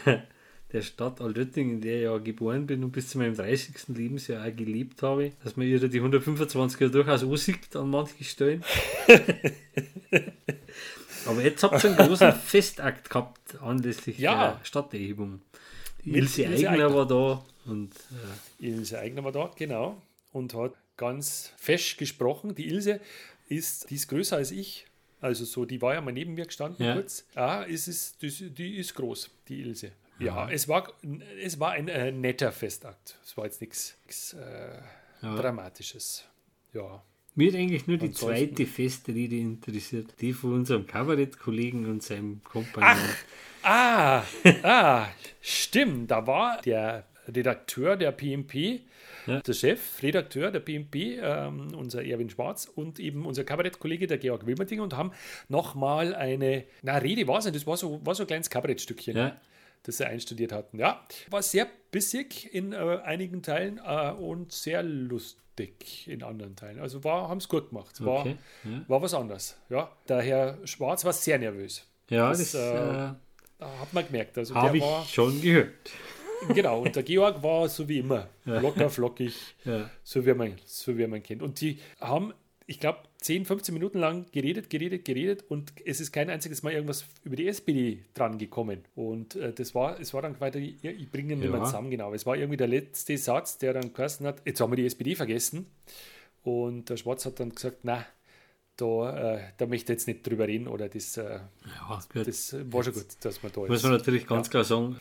[0.70, 3.88] der Stadt Altötting, in der ich ja geboren bin und bis zu meinem 30.
[3.96, 8.62] Lebensjahr auch gelebt habe, dass man ihr die 125 ja durchaus aussieht an manchen Stellen.
[11.26, 14.52] Aber jetzt habt ihr einen großen Festakt gehabt anlässlich Ja.
[14.58, 15.40] der Stadterhebung.
[16.04, 16.94] Ilse Ilse Eigner Aigner.
[16.94, 17.92] war da und
[18.60, 20.00] äh, Ilse Eigner war da, genau.
[20.32, 22.54] Und hat ganz fesch gesprochen.
[22.54, 23.00] Die Ilse
[23.48, 24.86] ist, die ist größer als ich.
[25.20, 26.94] Also so, die war ja mal neben mir gestanden Ja.
[26.94, 27.24] kurz.
[27.34, 29.92] Ah, es ist, das, die ist groß, die Ilse.
[30.20, 30.92] Ja, es war,
[31.42, 33.16] es war ein äh, netter Festakt.
[33.24, 33.96] Es war jetzt nichts
[34.34, 34.78] äh,
[35.22, 35.36] Ja.
[35.36, 36.24] Dramatisches.
[36.72, 37.02] Ja.
[37.38, 42.98] Mir hat eigentlich nur die zweite Festrede interessiert, die von unserem Kabarettkollegen und seinem Kompagnon.
[43.62, 44.24] Ah,
[44.64, 45.06] ah,
[45.40, 46.10] stimmt.
[46.10, 48.80] Da war der Redakteur der PMP,
[49.28, 49.38] Ja.
[49.40, 54.44] der Chef, Redakteur der PMP, ähm, unser Erwin Schwarz und eben unser Kabarettkollege, der Georg
[54.44, 55.12] Wilmerting und haben
[55.48, 59.16] nochmal eine, na, Rede war es nicht, das war so, war so ein kleines Kabarettstückchen.
[59.16, 59.40] Ja,
[59.84, 60.76] das sie einstudiert hatten.
[60.80, 65.38] Ja, war sehr bissig in äh, einigen Teilen äh, und sehr lustig
[66.06, 66.80] in anderen Teilen.
[66.80, 68.04] Also war, haben es gut gemacht.
[68.04, 68.82] War, Okay, ja.
[68.88, 69.56] war was anderes.
[69.68, 71.86] Ja, der Herr Schwarz war sehr nervös.
[72.10, 73.08] Ja, Das, das, äh, äh,
[73.60, 74.38] Hat man gemerkt.
[74.38, 75.72] Also habe ich war, schon gehört.
[76.54, 78.28] genau, und der Georg war so wie immer.
[78.44, 79.34] Locker, flockig,
[79.64, 79.90] Ja.
[80.04, 81.42] so wie man, so wie man kennt.
[81.42, 82.32] Und die haben,
[82.70, 86.74] ich glaube, 10, 15 Minuten lang geredet, geredet, geredet und es ist kein einziges Mal
[86.74, 88.84] irgendwas über die SPD dran gekommen.
[88.94, 91.64] Und äh, das war, es war dann weiter, ich, ich bringe ihn nicht mehr Ja.
[91.64, 92.12] zusammen, genau.
[92.12, 95.14] Es war irgendwie der letzte Satz, der dann geheißen hat, jetzt haben wir die SPD
[95.14, 95.64] vergessen.
[96.44, 98.04] Und der Schwarz hat dann gesagt, na,
[98.78, 102.26] da, äh, da möchte ich jetzt nicht drüber reden oder das, äh, Ja, gut.
[102.26, 103.82] das war schon gut, dass man da Muss ist.
[103.82, 104.98] man natürlich ganz klar sagen,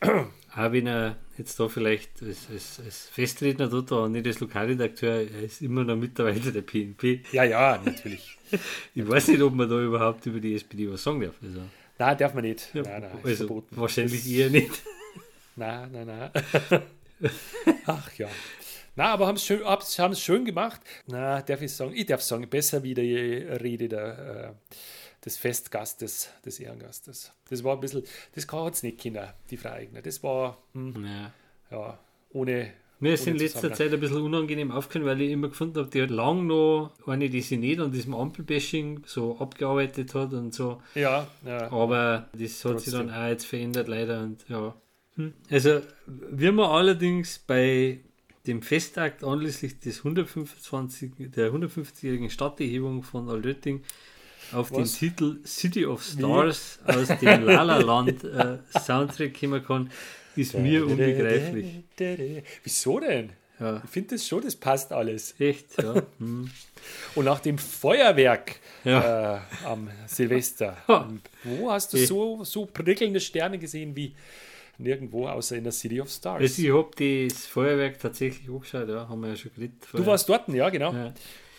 [0.02, 5.22] auch wenn er jetzt da vielleicht als, als, als Festredner tut und nicht als Lokalredakteur,
[5.30, 7.22] er ist immer noch Mitarbeiter der PNP.
[7.32, 8.36] Ja, ja, natürlich.
[8.94, 11.34] Ich weiß nicht, ob man da überhaupt über die SPD was sagen darf.
[11.42, 11.60] Also,
[11.98, 12.70] Nein, darf man nicht.
[12.74, 14.70] ja, nein, nein, also wahrscheinlich Das- eher nicht.
[15.56, 16.30] Nein, nein, nein.
[17.86, 18.28] Ach ja.
[18.98, 20.80] Na, aber haben es schön, haben's schön gemacht.
[21.06, 24.74] Na, darf ich sagen, ich darf sagen, besser wie die Rede der, äh,
[25.24, 27.30] des Festgastes, des Ehrengastes.
[27.48, 28.02] Das war ein bisschen,
[28.34, 30.02] das kann jetzt nicht Kinder, die Frau Eigner.
[30.02, 31.32] Das war, hm, Ja.
[31.70, 31.98] ja,
[32.32, 32.72] ohne.
[32.98, 33.72] Mir ist in letzter.
[33.72, 37.30] Zeit ein bisschen unangenehm aufgefallen, weil ich immer gefunden habe, die hat lang noch eine,
[37.30, 40.82] die sich nicht an diesem Ampelbashing so abgearbeitet hat und so.
[40.96, 41.70] Ja, ja.
[41.70, 43.10] Aber das hat sich dann Trotzdem.
[43.10, 44.22] auch jetzt verändert, leider.
[44.24, 44.74] Und ja.
[45.14, 45.34] Hm.
[45.48, 48.00] Also, wir haben allerdings bei
[48.48, 53.82] dem Festakt anlässlich des 125, der 150-jährigen Stadterhebung von Altötting
[54.52, 54.98] auf Was?
[54.98, 59.90] den Titel City of Stars aus dem La La Land äh, Soundtrack kommen kann,
[60.34, 61.84] ist mir unbegreiflich.
[62.64, 63.30] Wieso denn?
[63.60, 65.34] Ja, Ich finde das schon, das passt alles.
[65.40, 65.94] echt, ja.
[66.18, 66.48] Hm.
[67.16, 69.36] Und nach dem Feuerwerk Ja.
[69.36, 70.76] äh, am Silvester,
[71.44, 72.06] wo hast du Eh.
[72.06, 74.14] so, so prickelnde Sterne gesehen wie
[74.78, 76.40] nirgendwo außer in der City of Stars?
[76.40, 76.90] Also ich habe
[77.28, 79.74] das Feuerwerk tatsächlich angeschaut, ja, haben wir ja schon geredet.
[79.92, 80.92] du warst dort, ja, genau.
[80.92, 81.12] ja.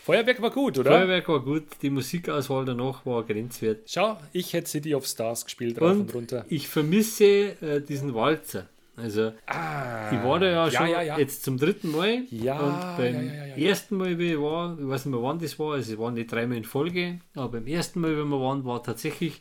[0.03, 0.91] Feuerwerk war gut, oder?
[0.91, 3.81] Feuerwerk war gut, die Musikauswahl danach war grenzwert.
[3.85, 6.45] Schau, ich hätte City of Stars gespielt, rauf und, Und runter.
[6.49, 7.25] ich vermisse
[7.61, 8.67] äh, diesen Walzer.
[8.95, 11.17] Also, Ah, ich war da ja schon ja, ja.
[11.19, 12.23] jetzt zum dritten Mal.
[12.31, 15.73] Ja, und beim ersten Mal, wie ich war, ich weiß nicht mehr, wann das war,
[15.75, 18.83] also es waren nicht dreimal in Folge, aber beim ersten Mal, wenn wir waren, war
[18.83, 19.39] tatsächlich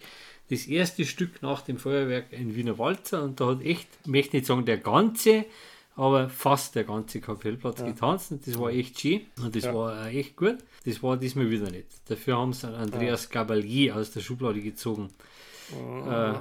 [0.51, 4.37] das erste Stück nach dem Feuerwerk ein Wiener Walzer und da hat echt, ich möchte
[4.37, 5.45] nicht sagen der ganze,
[5.97, 9.75] aber fast der ganze Kapellplatz getanzt und das war echt schön und das Ja.
[9.75, 10.59] war auch echt gut.
[10.85, 11.87] Das war diesmal wieder nicht.
[12.09, 15.09] Dafür haben sie Andreas Gabalier aus der Schublade gezogen.
[15.73, 16.33] Äh,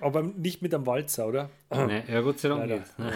[0.00, 1.50] Aber nicht mit einem Walzer, oder?
[1.70, 2.78] nein, ja, Gott sei Dank Leider.
[2.80, 2.98] nicht.
[2.98, 3.12] Nein.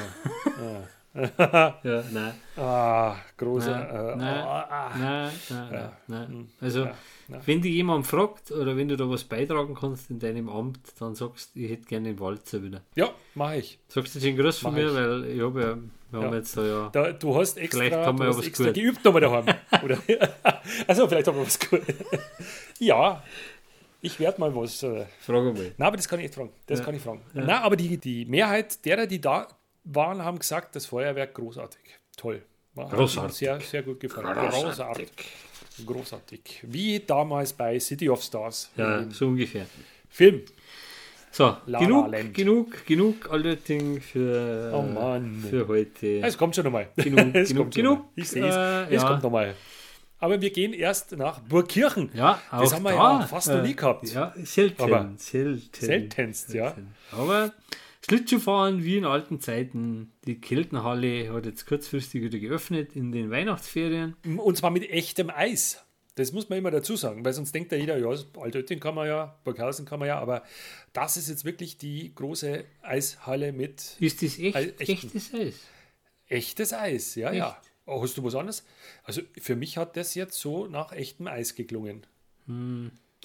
[1.38, 1.78] Ja.
[1.82, 2.34] Ja, nein.
[2.58, 3.70] Ah, großer.
[3.70, 4.90] Nein, äh, nein, ah, ah.
[4.98, 5.90] Nein, nein, nein,
[6.30, 6.48] nein.
[6.58, 6.94] Also, Ja,
[7.28, 7.40] nein.
[7.44, 11.14] wenn dich jemand fragt oder wenn du da was beitragen kannst in deinem Amt, dann
[11.14, 12.80] sagst du, ich hätte gerne den Walzer wieder.
[12.94, 13.78] Ja, mache ich.
[13.88, 14.94] Sagst du den Gruß von Mach mir, ich.
[14.94, 15.76] weil ich habe ja,
[16.12, 16.34] wir haben Ja.
[16.38, 16.88] jetzt da ja.
[16.90, 18.74] Da, du hast extra, Vielleicht haben wir du ja hast was extra gut.
[18.74, 19.44] geübt nochmal daheim.
[19.84, 19.98] Oder?
[20.86, 21.82] also vielleicht haben wir was gut.
[22.78, 23.22] ja,
[24.00, 24.82] ich werde mal was.
[24.82, 25.72] Äh, Frage mal.
[25.76, 26.50] na, aber das kann ich echt fragen.
[26.66, 26.84] Das Ja.
[26.86, 27.20] kann ich fragen.
[27.34, 27.42] Ja.
[27.44, 29.46] Na, aber die, die Mehrheit derer, die da
[29.86, 31.80] waren, haben gesagt, das Feuerwerk großartig.
[32.16, 32.42] Toll.
[32.74, 33.36] War, Großartig.
[33.36, 34.34] Sehr, sehr gut gefallen.
[34.50, 35.08] Großartig.
[35.86, 36.62] Großartig.
[36.62, 38.70] Wie damals bei City of Stars.
[38.76, 39.66] Ja, so ungefähr.
[40.10, 40.42] Film.
[41.30, 42.34] So, La La genug, Land.
[42.34, 45.20] genug, genug Allötting für, Oh
[45.50, 46.20] für heute.
[46.20, 46.88] Es kommt schon nochmal.
[46.96, 47.98] Genug, es genug, kommt genug.
[47.98, 48.06] noch.
[48.14, 48.56] Ich sehe es.
[48.56, 49.08] Äh, es ja.
[49.08, 49.54] kommt nochmal.
[50.18, 52.10] Aber wir gehen erst nach Burgkirchen.
[52.14, 54.08] ja, Das haben wir da, ja fast noch nie gehabt.
[54.12, 54.82] Ja, selten.
[54.82, 55.68] Aber selten.
[55.78, 56.74] seltenst, ja.
[57.12, 57.52] Aber
[58.08, 60.12] Schlittschuhfahren wie in alten Zeiten.
[60.26, 64.14] Die Keltenhalle hat jetzt kurzfristig wieder geöffnet in den Weihnachtsferien.
[64.36, 65.82] Und zwar mit echtem Eis.
[66.14, 68.08] Das muss man immer dazu sagen, weil sonst denkt ja jeder, ja,
[68.40, 70.44] Altötting kann man ja, Burghausen kann man ja, aber
[70.94, 75.08] das ist jetzt wirklich die große Eishalle mit Ist das echt, Ei- echten.
[75.08, 75.54] echtes Eis?
[76.28, 77.14] echtes Eis.
[77.16, 77.48] Ja, ja.
[77.60, 77.72] Echt?
[77.84, 78.64] Oh, hast du was anderes?
[79.04, 82.06] Also für mich hat das jetzt so nach echtem Eis geklungen.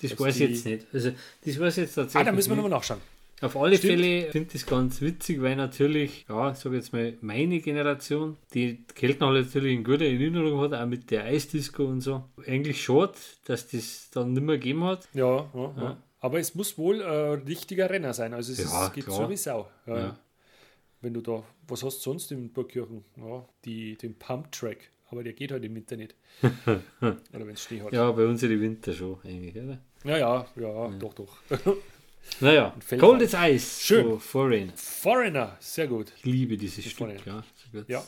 [0.02, 0.88] Das Dass weiß ich jetzt nicht.
[0.92, 1.12] Also,
[1.46, 3.00] das weiß ich jetzt tatsächlich Ah, da müssen wir nochmal nachschauen.
[3.42, 3.94] Auf alle Stimmt.
[3.94, 8.38] Fälle finde ich es ganz witzig, weil natürlich, ja, ich sage jetzt mal, meine Generation,
[8.54, 12.26] die Keltenhalle natürlich in guter Erinnerung hat, auch mit der Eisdisco und so.
[12.46, 13.14] Eigentlich schade,
[13.46, 15.08] dass das dann nicht mehr gegeben hat.
[15.14, 16.04] Ja, ja, ja.
[16.20, 18.34] aber es muss wohl ein richtiger Renner sein.
[18.36, 19.18] Also es Ja, ist, geht klar.
[19.18, 19.68] so wie Sau.
[19.88, 19.98] Ja.
[19.98, 20.20] Ja.
[21.02, 23.04] Wenn du da, was hast du sonst in Burgkirchen?
[23.18, 26.14] Ja, die, den Pump-Track, aber der geht halt im Winter nicht.
[27.02, 27.92] Oder wenn es Schnee hat.
[27.92, 29.80] Ja, bei uns in die Winter schon eigentlich, oder?
[30.04, 31.38] Ja, ja, ja, doch, doch.
[32.40, 34.04] Naja, Cold as Ice, Schön.
[34.06, 34.72] so Foreign.
[34.76, 36.12] Foreigner, sehr gut.
[36.18, 37.20] Ich liebe dieses Stück, Foreign.
[37.26, 37.44] ja.
[37.88, 38.04] Ja.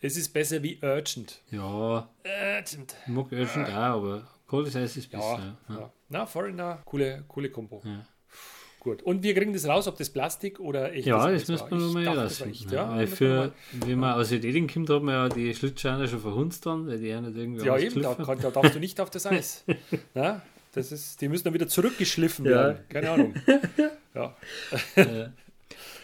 [0.00, 1.40] Es ist besser wie Urgent.
[1.50, 2.96] ja, Urgent.
[3.06, 5.56] ich mag Urgent auch, aber Cold as Ice ist besser.
[5.68, 5.74] ja.
[5.74, 5.92] Ja.
[6.08, 7.82] Na, Foreigner, coole, coole Kombo.
[7.84, 8.06] Ja.
[8.80, 9.02] Gut.
[9.02, 11.48] Und wir kriegen das raus, ob das Plastik oder echt Ja, ist.
[11.48, 12.54] das müssen wir das war rausfinden.
[12.54, 13.52] echt, Ja, Ja, für, mal-
[13.88, 17.08] wenn man aus Italien kommt, hat man ja die Schlittschuhe schon verhunzt dann, weil die
[17.08, 19.64] ja nicht irgendwie ja eben, da, kann, da darfst du nicht auf das Eis.
[20.14, 20.40] Na,
[20.76, 22.50] das ist, die müssen dann wieder zurückgeschliffen Ja.
[22.52, 22.78] werden.
[22.88, 23.34] Keine Ahnung.
[24.14, 24.34] Ja.
[24.96, 25.28] Äh,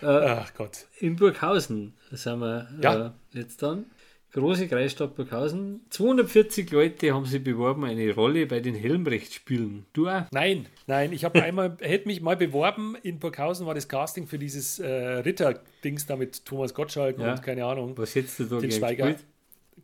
[0.02, 0.86] Ach Gott.
[0.98, 3.06] in Burghausen sind wir Ja.
[3.06, 3.86] äh, jetzt dann.
[4.32, 5.80] Große Kreisstadt Burghausen.
[5.90, 9.84] 240 Leute haben sich beworben, eine Rolle bei den Helmrecht-Spielen.
[9.92, 10.24] Du auch?
[10.30, 12.96] Nein, nein, ich habe einmal, hätte mich mal beworben.
[13.02, 17.32] In Burghausen war das Casting für dieses äh, Ritter-Dings da mit Thomas Gottschalk Ja.
[17.32, 17.96] und keine Ahnung.
[17.96, 19.06] Was hättest du da Den Schweiger.
[19.08, 19.26] gespielt?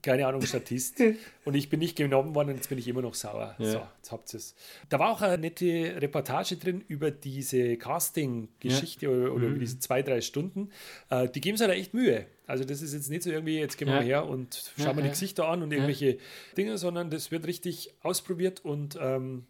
[0.03, 1.01] Keine Ahnung, Statist.
[1.45, 3.55] und ich bin nicht genommen worden und jetzt bin ich immer noch sauer.
[3.59, 3.65] Ja.
[3.73, 4.55] So, jetzt habt ihr es.
[4.89, 9.33] Da war auch eine nette Reportage drin über diese Casting-Geschichte oder, Mhm.
[9.37, 10.71] oder über diese zwei, drei Stunden.
[11.11, 12.27] Äh, die geben sich da echt Mühe.
[12.47, 14.01] Also das ist jetzt nicht so irgendwie, jetzt gehen wir Ja.
[14.01, 15.13] mal her und schauen Ja, wir die ja.
[15.13, 16.19] Gesichter an und irgendwelche
[16.57, 19.45] Dinge, sondern das wird richtig ausprobiert und ähm,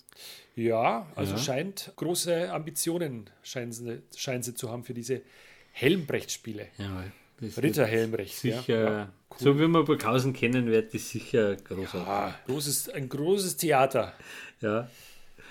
[0.57, 1.39] ja, also Ja.
[1.39, 5.23] scheint große Ambitionen scheinen sie, scheinen sie zu haben für diese
[5.73, 6.67] Helmbrecht-Spiele.
[6.79, 7.05] Ja,
[7.41, 8.43] das Ritter Helmbrecht.
[8.45, 8.59] ja.
[8.61, 9.09] Sicher, Ja.
[9.37, 12.09] so wie man Burghausen kennen wird, ist sicher großartig.
[12.09, 14.13] Ah, großes, ein großes Theater,
[14.61, 14.89] Ja,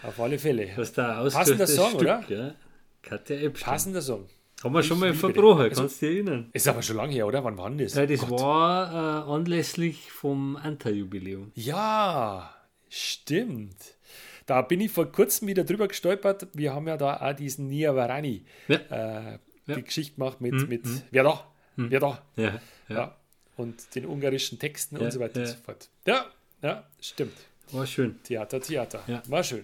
[0.03, 0.69] auf alle Fälle.
[0.75, 2.23] was da Passender Song, Stück, oder?
[2.27, 2.55] Ja.
[3.01, 3.71] Katja Epstein.
[3.71, 4.25] Passender Song.
[4.63, 5.61] Haben wir schon Ich mal liebe verbrochen.
[5.69, 6.49] Also- kannst du dich erinnern?
[6.51, 7.43] Ist aber schon lange her, oder?
[7.43, 7.93] Wann war das?
[7.93, 8.41] Ja, das Gott.
[8.41, 11.51] war äh, anlässlich vom Anta-Jubiläum.
[11.53, 12.53] Ja,
[12.89, 13.75] stimmt.
[14.47, 16.47] Da bin ich vor kurzem wieder drüber gestolpert.
[16.53, 18.75] Wir haben ja da auch diesen Nia Varani Ja.
[18.89, 19.75] äh, Ja.
[19.75, 21.01] die Geschichte gemacht mit, Mhm, mit mhm.
[21.11, 21.43] wer da?
[21.77, 22.21] Wer da?
[22.35, 22.43] Ja,
[22.89, 22.95] Ja.
[22.95, 23.15] ja.
[23.55, 25.47] Und den ungarischen Texten Ja, und so weiter ja.
[25.47, 25.89] und so fort.
[26.05, 26.25] Ja,
[26.61, 27.33] ja, stimmt.
[27.71, 28.21] war schön.
[28.23, 29.03] Theater, Theater.
[29.07, 29.21] Ja.
[29.27, 29.63] War schön.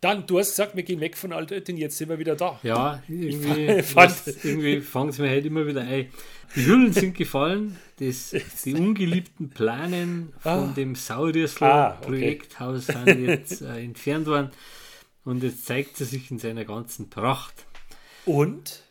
[0.00, 2.58] Dann, du hast gesagt, wir gehen weg von Altötting, jetzt sind wir wieder da.
[2.62, 6.10] Ja, irgendwie, fand- was, irgendwie fangen sie mir halt immer wieder ein.
[6.56, 8.30] Die Hüllen sind gefallen, das,
[8.64, 10.72] die ungeliebten Planen von Ah.
[10.74, 12.06] dem Ah, Sauriersler okay.
[12.08, 14.50] Projekthaus sind jetzt äh, entfernt worden
[15.24, 17.66] und jetzt zeigt sie sich in seiner ganzen Pracht.
[18.24, 18.82] Und?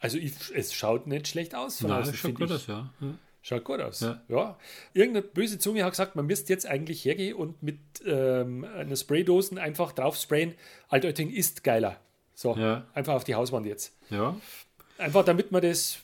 [0.00, 2.90] Also ich, es schaut nicht schlecht aus außen, das schaut gut aus, ja.
[3.00, 3.14] ja.
[3.42, 4.00] Schaut gut aus.
[4.00, 4.20] Ja.
[4.28, 4.58] Ja.
[4.92, 9.58] Irgendeine böse Zunge hat gesagt, man müsste jetzt eigentlich hergehen und mit ähm, einer Spraydosen
[9.58, 10.54] einfach drauf sprayen.
[10.88, 11.98] Altötting ist geiler.
[12.34, 12.86] So, Ja.
[12.94, 13.94] einfach auf die Hauswand jetzt.
[14.10, 14.36] ja.
[14.98, 16.00] Einfach damit man das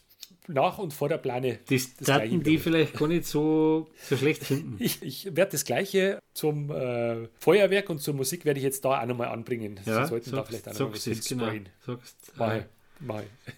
[0.49, 1.59] nach und vor der Plane.
[1.68, 4.76] Das, Das Gleiche die vielleicht gar nicht so, so schlecht finden.
[4.78, 9.03] Ich, ich werde das Gleiche zum äh, Feuerwerk und zur Musik werde ich jetzt da
[9.03, 9.78] auch nochmal anbringen.
[9.84, 11.51] Sie sollten da vielleicht auch noch was sagst es, genau.
[11.84, 12.64] Sagst, Mach äh, ich.
[13.01, 13.55] Mach ich.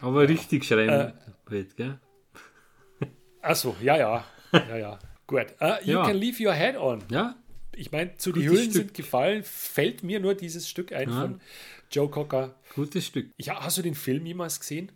[0.00, 1.12] Aber richtig schreiben Äh.
[1.50, 1.98] halt, gell?
[3.42, 4.24] Achso, ja, ja.
[4.52, 4.98] Ja, ja.
[5.26, 5.46] Gut.
[5.60, 6.04] Uh, you Ja.
[6.06, 7.02] can leave your head on.
[7.10, 7.36] Ja,
[7.78, 8.82] Ich meine, zu die Gutes Hüllen Stück.
[8.86, 11.20] sind gefallen, fällt mir nur dieses Stück ein Ja.
[11.20, 11.40] von
[11.90, 12.54] Joe Cocker.
[12.74, 13.30] gutes Stück.
[13.38, 14.90] Ja, hast du den Film jemals gesehen?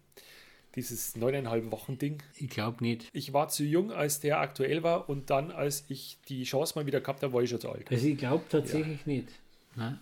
[0.77, 2.23] Dieses neuneinhalb Wochen Ding.
[2.37, 3.09] Ich glaube nicht.
[3.13, 6.87] Ich war zu jung, als der aktuell war und dann, als ich die Chance mal
[6.87, 7.91] wieder gehabt habe, war ich schon zu alt.
[7.91, 9.29] Also ich glaube tatsächlich nicht.
[9.77, 9.99] Nein.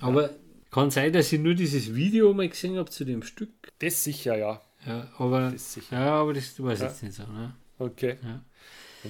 [0.00, 0.30] Aber
[0.74, 3.50] kann sein, dass ich nur dieses Video mal gesehen habe zu dem Stück.
[3.78, 4.60] Das sicher, ja.
[4.86, 5.98] Ja, aber, Das sicher.
[5.98, 6.88] ja, aber das weiß ich Ja.
[6.90, 7.22] jetzt nicht so.
[7.22, 7.54] Ne?
[7.78, 8.16] Okay.
[8.22, 8.40] Ja.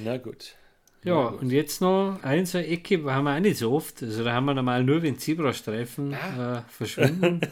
[0.04, 0.54] Na gut.
[1.02, 1.42] Ja, Na gut.
[1.42, 4.02] und jetzt noch eine so eine Ecke, haben wir auch nicht so oft.
[4.02, 6.58] Also da haben wir normal nur, wenn Zebrastreifen Ah.
[6.58, 7.40] äh, verschwinden.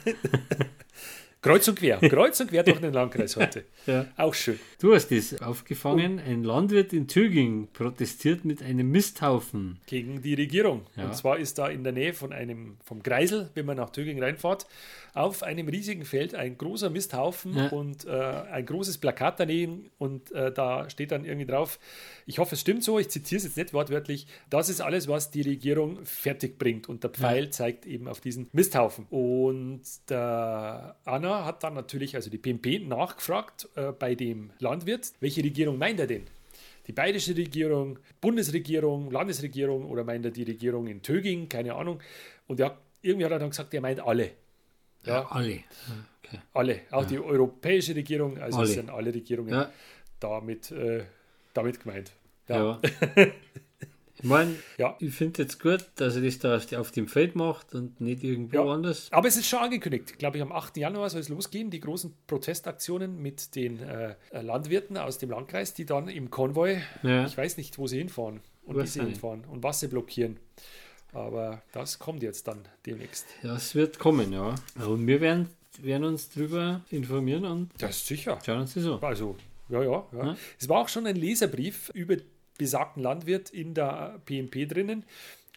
[1.42, 1.98] Kreuz und quer.
[2.08, 3.64] Kreuz und quer durch den Landkreis heute.
[3.86, 4.06] ja.
[4.16, 4.58] Auch schön.
[4.80, 6.20] Du hast das aufgefangen.
[6.20, 9.80] Ein Landwirt in Töging protestiert mit einem Misthaufen.
[9.86, 10.86] Gegen die Regierung.
[10.96, 11.06] Ja.
[11.06, 14.22] Und zwar ist da in der Nähe von einem, vom Kreisel, wenn man nach Töging
[14.22, 14.66] reinfährt,
[15.14, 17.66] auf einem riesigen Feld ein großer Misthaufen Ja.
[17.68, 21.78] und äh, ein großes Plakat daneben und äh, da steht dann irgendwie drauf,
[22.24, 25.30] ich hoffe es stimmt so, ich zitiere es jetzt nicht wortwörtlich, das ist alles, was
[25.30, 29.06] die Regierung fertig bringt und der Pfeil zeigt eben auf diesen Misthaufen.
[29.10, 35.42] Und der Anna hat dann natürlich, also die PMP, nachgefragt äh, bei dem Landwirt, welche
[35.42, 36.24] Regierung meint er denn?
[36.88, 42.00] die bayerische Regierung, Bundesregierung, Landesregierung oder meint er die Regierung in Töging, keine Ahnung.
[42.48, 44.32] Und ja, irgendwie hat er dann gesagt, er meint alle.
[45.04, 45.60] Ja, Alle.
[46.24, 46.38] Okay.
[46.52, 46.80] alle.
[46.90, 48.74] Auch die europäische Regierung, also es Alle.
[48.74, 49.70] sind alle Regierungen Ja,
[50.20, 51.04] damit, äh,
[51.54, 52.12] damit gemeint.
[52.48, 52.80] ja.
[54.22, 54.96] ich meine, Ja.
[55.00, 58.56] ich finde jetzt gut, dass er das da auf, dem Feld macht und nicht irgendwo
[58.56, 58.64] Ja.
[58.72, 59.08] anders.
[59.10, 60.18] Aber es ist schon angekündigt.
[60.18, 60.76] Glaube ich, am 8.
[60.78, 65.84] Januar soll es losgehen, die großen Protestaktionen mit den äh, Landwirten aus dem Landkreis, die
[65.86, 67.26] dann im Konvoi, Ja.
[67.26, 70.38] ich weiß nicht, wo sie hinfahren und wie sie hinfahren und was sie blockieren.
[71.12, 73.26] Aber das kommt jetzt dann demnächst.
[73.42, 74.54] Das wird kommen, ja.
[74.86, 75.48] Und wir werden,
[75.80, 78.38] werden uns darüber informieren und Das ist sicher.
[78.44, 78.98] schauen uns das an.
[79.02, 79.36] Also,
[79.68, 80.06] ja, ja.
[80.12, 80.36] Ja.
[80.58, 82.16] Es war auch schon ein Leserbrief über
[82.58, 85.04] besagten Landwirt in der PMP drinnen.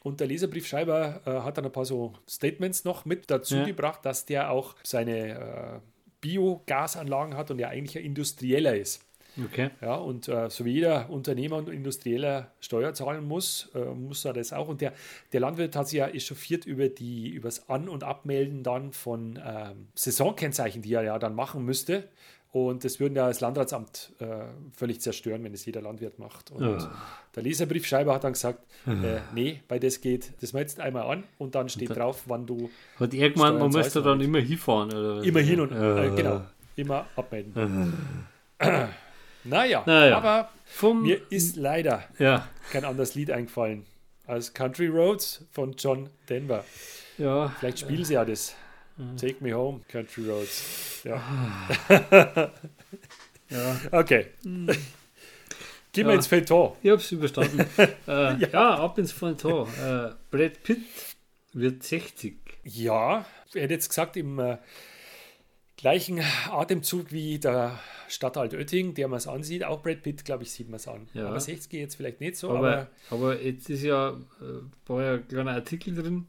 [0.04, 3.66] Und der Leserbriefschreiber äh, hat dann ein paar so Statements noch mit dazu Ja.
[3.66, 5.80] gebracht, dass der auch seine äh,
[6.22, 9.04] Biogasanlagen hat und ja eigentlich ein Industrieller ist.
[9.44, 9.70] Okay.
[9.82, 14.32] Ja, und äh, so wie jeder Unternehmer und Industrieller Steuer zahlen muss, äh, muss er
[14.32, 14.70] das auch.
[14.70, 14.94] Und der,
[15.34, 19.88] der Landwirt hat sich ja echauffiert über die, übers An- und Abmelden dann von ähm,
[19.96, 22.08] Saisonkennzeichen, die er ja dann machen müsste.
[22.56, 24.26] Und das würde ja das Landratsamt äh,
[24.74, 26.52] völlig zerstören, wenn es jeder Landwirt macht.
[26.52, 26.90] Und Ja.
[27.36, 31.26] der Leserbriefschreiber hat dann gesagt, äh, nee, weil das geht, das mal jetzt einmal an
[31.38, 34.88] und dann steht dann- drauf, wann du Hat er gemeint, man zahlst dann immer hinfahren,
[34.94, 36.44] oder immer hin und äh, genau,
[36.78, 37.94] immer abmelden.
[39.44, 40.18] naja, Naja.
[40.18, 43.86] aber Vom, mir ist leider ja, kein anderes Lied eingefallen
[44.28, 46.64] als Country Roads von John Denver.
[47.18, 48.56] ja, Vielleicht spielen sie ja das.
[49.20, 51.02] Take Me Home, Country Roads.
[51.04, 51.22] Ja.
[53.50, 53.82] ja.
[53.92, 54.28] Okay.
[54.44, 54.68] Gehen
[55.94, 56.14] wir Ja.
[56.14, 56.74] ins Feuilleton.
[56.82, 57.66] Ich hab's überstanden.
[58.08, 58.76] äh, ja.
[58.76, 59.68] ab ins Feuilleton.
[59.68, 60.84] Äh, Brad Pitt
[61.54, 62.38] wird 60.
[62.64, 64.58] Ja, er hätte jetzt gesagt, im äh,
[65.78, 70.52] gleichen Atemzug wie der Stadtalt Oetting, der man es ansieht, auch Brad Pitt, glaube ich,
[70.52, 71.08] sieht man es an.
[71.14, 71.28] Ja.
[71.28, 75.14] Aber 60 jetzt vielleicht nicht so, Aber, aber, aber jetzt ist ja, äh, war ja
[75.16, 76.28] ein kleiner Artikel drin.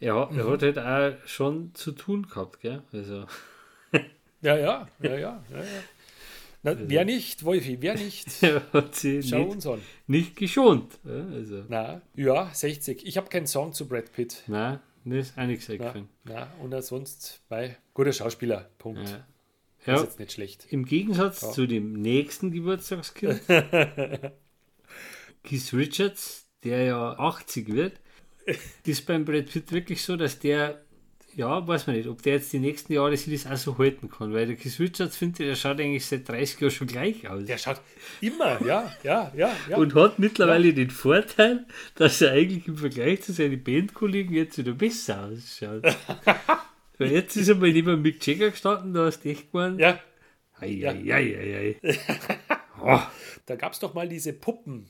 [0.00, 0.38] Er, hat- Mhm.
[0.40, 2.82] er hat halt auch schon zu tun gehabt, gell?
[2.92, 3.26] Also,
[4.42, 5.16] ja, ja, ja, ja.
[5.18, 5.64] ja, ja.
[6.62, 8.26] Na, wer nicht, Wolfi, wer nicht?
[8.42, 9.80] er hat sie Schau nicht, uns an.
[10.06, 10.98] nicht geschont.
[11.04, 13.06] Ja, also, Na, ja, 60.
[13.06, 14.42] Ich habe keinen Song zu Brad Pitt.
[14.46, 16.08] nein, mir ist auch nichts eingefallen.
[16.24, 18.70] na, und sonst bei guter Schauspieler.
[18.78, 19.08] Punkt.
[19.08, 19.26] Ja.
[19.78, 20.66] Ist Ja, jetzt nicht schlecht.
[20.70, 21.50] Im Gegensatz Ja.
[21.50, 23.42] zu dem nächsten Geburtstagskind,
[25.44, 28.00] Keith Richards, der ja 80 wird,
[28.84, 30.82] ist beim Brad Pitt wirklich so, dass der,
[31.34, 34.08] ja, weiß man nicht, ob der jetzt die nächsten Jahre sich das auch so halten
[34.10, 37.44] kann, weil der Keith Richards findet, der schaut eigentlich seit 30 Jahren schon gleich aus.
[37.46, 37.80] Der schaut
[38.20, 39.76] immer, ja, ja, ja, ja.
[39.76, 41.66] Und hat mittlerweile den Vorteil,
[41.96, 45.84] dass er eigentlich im Vergleich zu seinen Bandkollegen jetzt wieder besser ausschaut.
[46.98, 49.98] Weil jetzt ist er mal neben Mick Jagger gestanden, da hast du echt gemeint, ja,
[50.60, 50.92] ei, Ja.
[50.92, 51.98] ei, ei, ei, ei.
[52.80, 53.00] Oh.
[53.46, 54.86] da gab es doch mal diese Puppen,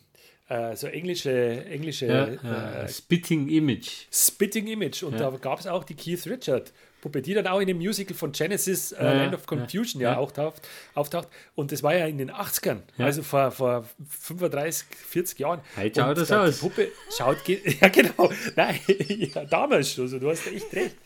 [0.49, 4.07] äh, so englische, englische Ja, äh, Spitting Image.
[4.13, 5.03] Spitting Image.
[5.03, 5.31] Und Ja.
[5.31, 8.33] da gab es auch die Keith Richard Puppe, die dann auch in dem Musical von
[8.33, 10.17] Genesis, äh, Ja, ja, Land of Confusion, ja, ja.
[10.19, 10.63] auch taucht,
[10.95, 11.29] auftaucht.
[11.55, 13.05] Und das war ja in den 80ern, Ja.
[13.07, 15.61] also vor, vor 35, 40 Jahren.
[15.77, 16.55] Heute schaut das da- aus.
[16.57, 17.37] Die Puppe schaut,
[17.81, 18.79] ja genau, nein,
[19.35, 20.97] ja, damals schon, also, du hast echt recht.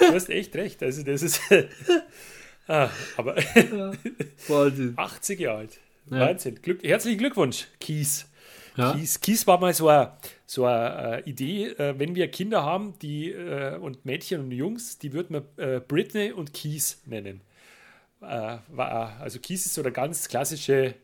[0.00, 1.40] Du hast echt recht, also das ist,
[2.68, 3.36] ah, aber
[4.48, 4.94] Wahnsinn.
[4.96, 5.78] 80 Jahre alt.
[6.10, 6.20] Ja.
[6.20, 6.60] Wahnsinn.
[6.62, 8.26] Glück, herzlichen Glückwunsch, Kies.
[8.76, 8.92] Ja.
[8.92, 9.20] Kies.
[9.20, 10.12] Kies war mal so eine,
[10.46, 14.98] so eine äh, Idee, äh, wenn wir Kinder haben, die äh, und Mädchen und Jungs,
[14.98, 17.40] die würden wir äh, Britney und Kies nennen.
[18.18, 20.94] War, also Kies ist so der ganz klassische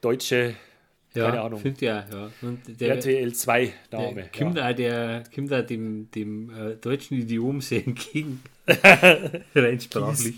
[0.00, 0.54] deutsche
[1.14, 1.60] Ja, Keine Ahnung.
[1.64, 2.30] Ich auch, ja.
[2.42, 4.14] Und der, RTL 2 Name.
[4.14, 8.42] der kommt auch, der, kommt auch dem, dem äh, deutschen Idiom sehr entgegen.
[9.54, 10.36] Rein sprachlich.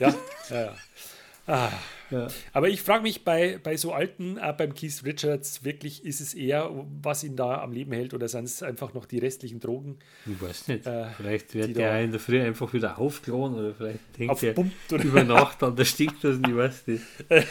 [0.00, 0.14] Ja,
[0.50, 0.74] ja, ja.
[1.46, 1.72] Ah.
[2.10, 2.28] Ja.
[2.52, 6.34] Aber ich frage mich bei, bei so alten, auch beim Keith Richards, wirklich ist es
[6.34, 6.70] eher,
[7.02, 10.40] was ihn da am Leben hält oder sind es einfach noch die restlichen Drogen Ich
[10.40, 10.86] weiß nicht.
[10.86, 14.54] Äh, vielleicht wird da- in der Früh einfach wieder aufgeladen oder vielleicht denkt er
[14.92, 17.02] oder über Nacht an der Steckdose, ich weiß nicht.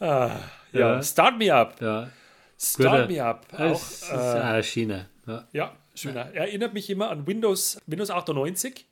[0.00, 0.40] ja,
[0.72, 1.02] Ja.
[1.02, 1.80] Start Me Up.
[1.80, 2.10] Ja,
[2.58, 3.08] Start Guter.
[3.08, 3.46] Me Up.
[3.50, 5.06] das Auch, ist äh, schöner.
[5.26, 5.48] Ja.
[5.52, 6.32] ja, schöner.
[6.34, 8.86] Erinnert mich immer an Windows, Windows 98,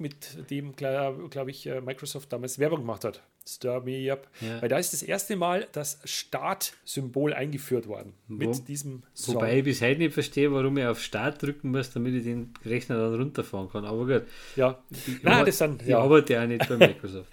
[0.00, 3.22] mit dem, glaube glaub ich, äh, Microsoft damals Werbung gemacht hat.
[3.46, 4.28] Start Me Up.
[4.42, 4.60] Ja.
[4.60, 8.12] Weil da ist das erste Mal das Start-Symbol eingeführt worden.
[8.28, 9.36] Mit Wo- diesem Song.
[9.36, 12.52] Wobei ich bis heute nicht verstehe, warum ich auf Start drücken muss, damit ich den
[12.66, 13.86] Rechner dann runterfahren kann.
[13.86, 14.24] Aber gut.
[14.56, 14.78] ja.
[14.90, 15.98] Ich Nein, das sind, Ich ja.
[15.98, 17.32] arbeite ja nicht bei Microsoft.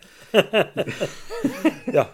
[1.91, 2.09] ja.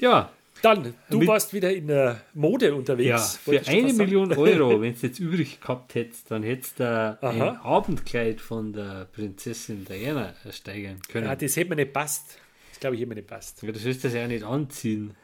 [0.00, 0.30] Ja,
[0.62, 3.08] Dann, du Mit- warst wieder in der Mode unterwegs.
[3.08, 3.92] ja für du eine.
[3.92, 7.40] Million Euro, wenn du jetzt übrig gehabt hättest, dann hättest du ein.
[7.42, 11.26] Abendkleid von der Prinzessin Diana ersteigern können.
[11.26, 12.38] Ja, das hätte mir nicht passt.
[12.70, 13.62] Das glaube ich, hätte mir nicht passt.
[13.62, 15.14] Aber du sollst das ja auch nicht anziehen.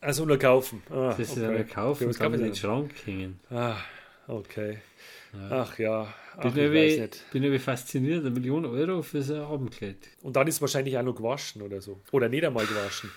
[0.00, 0.82] Also nur kaufen.
[0.90, 1.42] Ah, Das ist okay.
[1.42, 3.40] ja nur kaufen, was kann man in den Schrank hängen.
[3.50, 3.76] Ah,
[4.28, 4.78] okay.
[5.50, 6.06] Ach ja.
[6.36, 9.96] Ach, Bin ich ja bin ja wie fasziniert, eine Million Euro für so ein Abendkleid.
[10.22, 12.00] Und dann ist wahrscheinlich auch noch gewaschen oder so.
[12.12, 13.10] Oder nicht einmal gewaschen.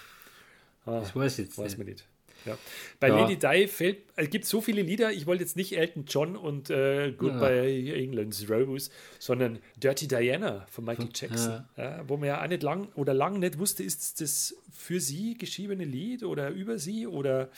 [0.87, 1.77] Ah, Das weiß ich jetzt weiß nicht.
[1.77, 2.05] man nicht.
[2.45, 2.57] Ja.
[3.01, 3.19] Bei Ja.
[3.19, 6.69] Lady Di fällt, es gibt so viele Lieder, ich wollte jetzt nicht Elton John und
[6.69, 11.65] äh, Goodbye England's Rose, sondern Dirty Diana von Michael Jackson.
[11.75, 15.37] Ja, wo man ja auch nicht lang oder lang nicht wusste, ist das für sie
[15.37, 17.49] geschriebene Lied oder über sie oder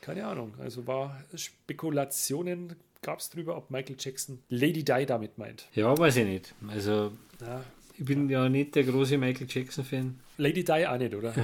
[0.00, 0.54] keine Ahnung.
[0.60, 5.66] Also war Spekulationen gab es drüber, ob Michael Jackson Lady Di damit meint.
[5.74, 6.54] Ja, weiß ich nicht.
[6.68, 7.62] Also, Ja.
[7.98, 10.18] ich bin ja nicht der große Michael Jackson-Fan.
[10.38, 11.34] Lady Di auch nicht, oder?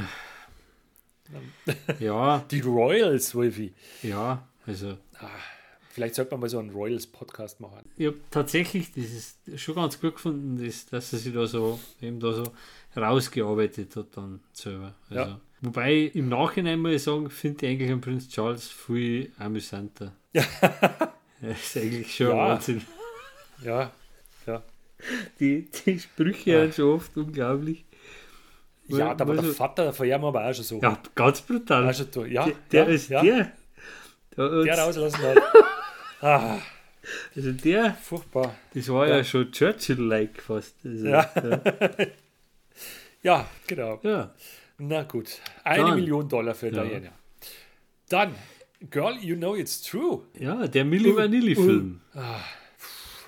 [2.01, 3.73] Ja, Die Royals, Wolfi.
[4.03, 4.97] ja, also,
[5.91, 7.89] Vielleicht sollte man mal so einen Royals-Podcast machen.
[7.97, 11.79] Ich habe tatsächlich, das ist schon ganz gut gefunden, dass, dass er sich da so
[12.03, 12.45] eben da so
[12.97, 14.95] rausgearbeitet hat dann selber.
[15.11, 15.41] Also, Ja.
[15.61, 20.13] Wobei im Nachhinein muss ich sagen, finde ich eigentlich den Prinz Charles viel amüsanter.
[20.33, 20.45] Ja.
[21.41, 22.37] Das ist eigentlich schon Ja.
[22.37, 22.83] Wahnsinn.
[23.63, 23.93] Ja,
[24.47, 24.63] ja.
[25.39, 26.61] Die, die Sprüche Ja.
[26.63, 27.85] sind schon oft unglaublich.
[28.89, 30.81] Ja, aber der so- Vater von ihm aber auch schon so.
[30.81, 31.89] Ja, ganz brutal.
[31.89, 32.25] Auch schon so.
[32.25, 33.53] ja, der, der ja, ist ja, der.
[34.37, 35.39] Der, der rauslassen hat.
[36.21, 36.59] Ah,
[37.37, 38.55] also der, furchtbar.
[38.73, 39.25] das war ja, Ja.
[39.25, 40.75] schon Churchill-like fast.
[40.85, 41.31] Also, Ja.
[41.37, 41.61] ja.
[43.23, 44.01] Ja, genau.
[44.03, 44.33] ja.
[44.79, 45.39] Na gut.
[45.65, 45.95] Eine Dann.
[45.97, 46.83] Million Dollar für Ja.
[46.85, 47.11] Diana.
[48.09, 48.35] Dann,
[48.91, 50.23] Girl, You Know It's True.
[50.39, 52.01] Ja, der Milli Vanilli-Film.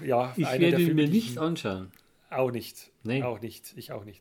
[0.04, 1.90] Ja, Ich werde der ihn mir nicht ich- anschauen.
[2.30, 2.90] Auch nicht.
[3.04, 3.22] Nein.
[3.22, 3.72] Auch nicht.
[3.76, 4.20] Ich auch nicht.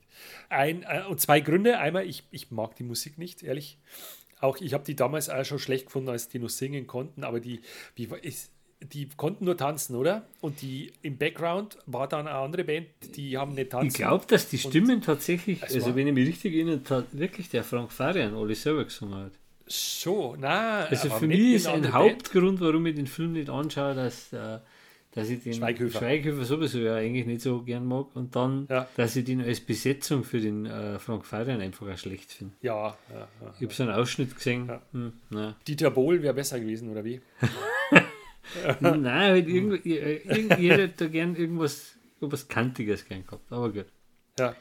[0.50, 1.80] Ein, äh, und zwei Gründe.
[1.80, 3.78] Einmal, ich, ich mag die Musik nicht, ehrlich.
[4.42, 7.40] Auch ich habe die damals auch schon schlecht gefunden, als die nur singen konnten, aber
[7.40, 7.62] die,
[7.96, 8.52] wie, war- ist,
[8.82, 10.28] die konnten nur tanzen, oder?
[10.42, 13.88] Und die im Background war dann eine andere Band, die haben nicht tanzen.
[13.88, 17.64] Ich glaube, dass die Und Stimmen tatsächlich, also wenn ich mich richtig erinnere, wirklich der
[17.64, 19.32] Frank Farian alle selber gesungen hat.
[19.68, 21.92] So, na, Also für mich ist ein.
[21.92, 24.60] Hauptgrund, warum ich den Film nicht anschaue, dass, äh,
[25.16, 26.00] dass ich den Schweighöfer.
[26.00, 28.88] Schweighöfer sowieso ja eigentlich nicht so gern mag und dann, Ja.
[28.98, 32.54] dass ich den als Besetzung für den äh, Frank Farian einfach auch schlecht finde.
[32.62, 33.54] Ja, ja, ja.
[33.58, 34.70] Ich habe so einen Ausschnitt gesehen.
[34.92, 35.14] Hm.
[35.68, 37.22] Dieter Bohl wäre besser gewesen, oder wie?
[38.80, 43.52] Nein, halt irgendwo, ich, äh, irgend- ich hätte da gern irgendwas, irgendwas Kantiges gern gehabt,
[43.52, 43.86] aber gut.
[44.38, 44.56] Ja.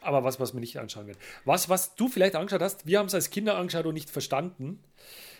[0.00, 1.18] Aber was, was wir nicht anschauen werden.
[1.44, 4.80] Was, was du vielleicht angeschaut hast, wir haben es als Kinder angeschaut und nicht verstanden.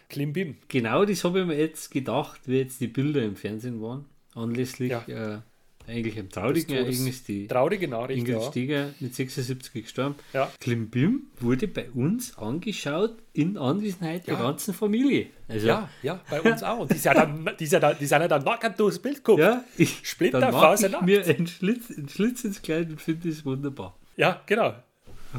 [0.08, 0.56] Klimbim.
[0.68, 4.06] Genau das habe ich mir jetzt gedacht, wie jetzt die Bilder im Fernsehen waren,
[4.40, 5.04] anlässlich Ja.
[5.06, 5.38] äh,
[5.86, 6.76] eigentlich einem traurigen.
[6.76, 8.20] Ereignis, die Traurige Nachricht.
[8.20, 8.50] Ingrid Ja.
[8.50, 10.14] Steger mit 76 gestorben.
[10.32, 10.50] Ja.
[10.60, 14.42] Klimbim wurde bei uns angeschaut in Anwesenheit der Ja.
[14.42, 15.26] ganzen Familie.
[15.48, 16.80] Also, ja, ja, bei uns auch.
[16.80, 18.98] Und die, ist ja dann, die, ist ja dann, die sind ja dann nackend durchs
[19.00, 19.40] Bild geguckt.
[19.40, 21.06] ja ich, Splitter, dann mache Faser, ich nackt.
[21.06, 23.96] mir einen Schlitz, einen Schlitz ins Kleid und finde das wunderbar.
[24.16, 24.74] Ja, genau.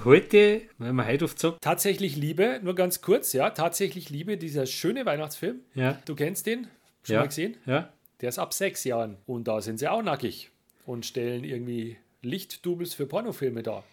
[0.06, 4.66] Heute, wenn man heute oft sagt, Tatsächlich Liebe, nur ganz kurz, ja, tatsächlich Liebe, dieser
[4.66, 5.60] schöne Weihnachtsfilm.
[5.76, 6.68] ja, Du kennst den?
[7.04, 7.58] Schon ja, mal gesehen?
[7.66, 7.90] ja,
[8.22, 9.18] Der ist ab sechs Jahren.
[9.26, 10.52] Und da sind sie auch nackig
[10.86, 13.84] und stellen irgendwie Lichtdoubles für Pornofilme dar.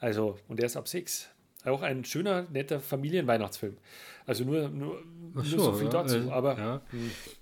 [0.00, 1.28] Also, und der ist ab sechs.
[1.64, 3.76] Auch ein schöner, netter Familienweihnachtsfilm.
[4.24, 5.02] Also nur, nur,
[5.34, 6.16] nur so viel ja, dazu.
[6.16, 6.80] also, Aber ja.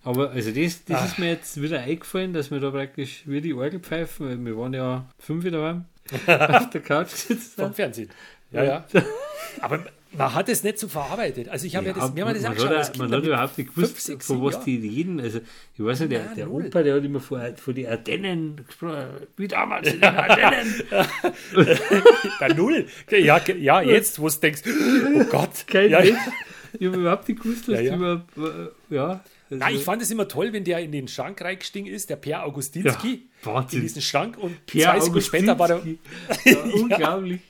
[0.03, 1.05] Aber also das, das Ah.
[1.07, 4.57] ist mir jetzt wieder eingefallen, dass wir da praktisch wie die Orgel pfeifen, weil wir
[4.59, 5.85] waren ja fünf daheim
[6.27, 7.55] auf der Couch gesetzt.
[7.55, 8.11] vom Fernsehen.
[8.51, 8.87] Ja, ja.
[9.61, 9.85] Aber
[10.17, 11.49] man hat es nicht so verarbeitet.
[11.49, 12.71] Also ich habe ja, ja das man, angeschaut.
[12.71, 14.65] hat, als man hat überhaupt nicht gewusst, fünf, sechs, von sieben was Jahren.
[14.65, 15.21] die reden.
[15.21, 15.41] Also,
[15.77, 16.51] ich weiß nicht, der, Nein, der.
[16.51, 19.07] Opa, der hat immer vor, vor die Ardennen gesprochen,
[19.37, 20.75] wie damals in den Ardennen.
[22.41, 22.87] Bei Null.
[23.11, 25.67] Ja, ja jetzt, wo du denkst, oh Gott.
[25.67, 26.19] Kein ja, Mensch.
[26.79, 27.97] Ich habe überhaupt nicht gewusst, was Ja, die ja.
[27.97, 29.09] überhaupt, äh, ja.
[29.51, 32.17] Also, Nein, ich fand es immer toll, wenn der in den Schrank reingestiegen ist, der
[32.17, 35.83] Per Augustinski, Ja, in diesen Schrank und Pierre zwei Sekunden später war der.
[36.45, 37.41] Ja, Unglaublich.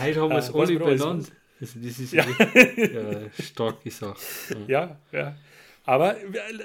[0.00, 1.32] Heute haben wir es Äh, alle benannt.
[1.60, 2.24] Also das ist Ja.
[2.24, 4.16] echt eine starke Sache.
[4.68, 5.36] Ja, ja.
[5.84, 6.16] Aber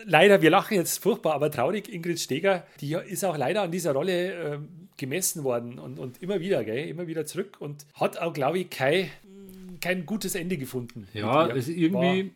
[0.05, 3.93] leider, wir lachen jetzt furchtbar, aber traurig, Ingrid Steger, die ist auch leider an dieser
[3.93, 4.67] Rolle ähm,
[4.97, 8.69] gemessen worden und, und immer wieder, gell, immer wieder zurück und hat auch, glaube ich,
[8.69, 9.09] kein,
[9.79, 11.07] kein gutes Ende gefunden.
[11.13, 12.31] Ja, also irgendwie, äh,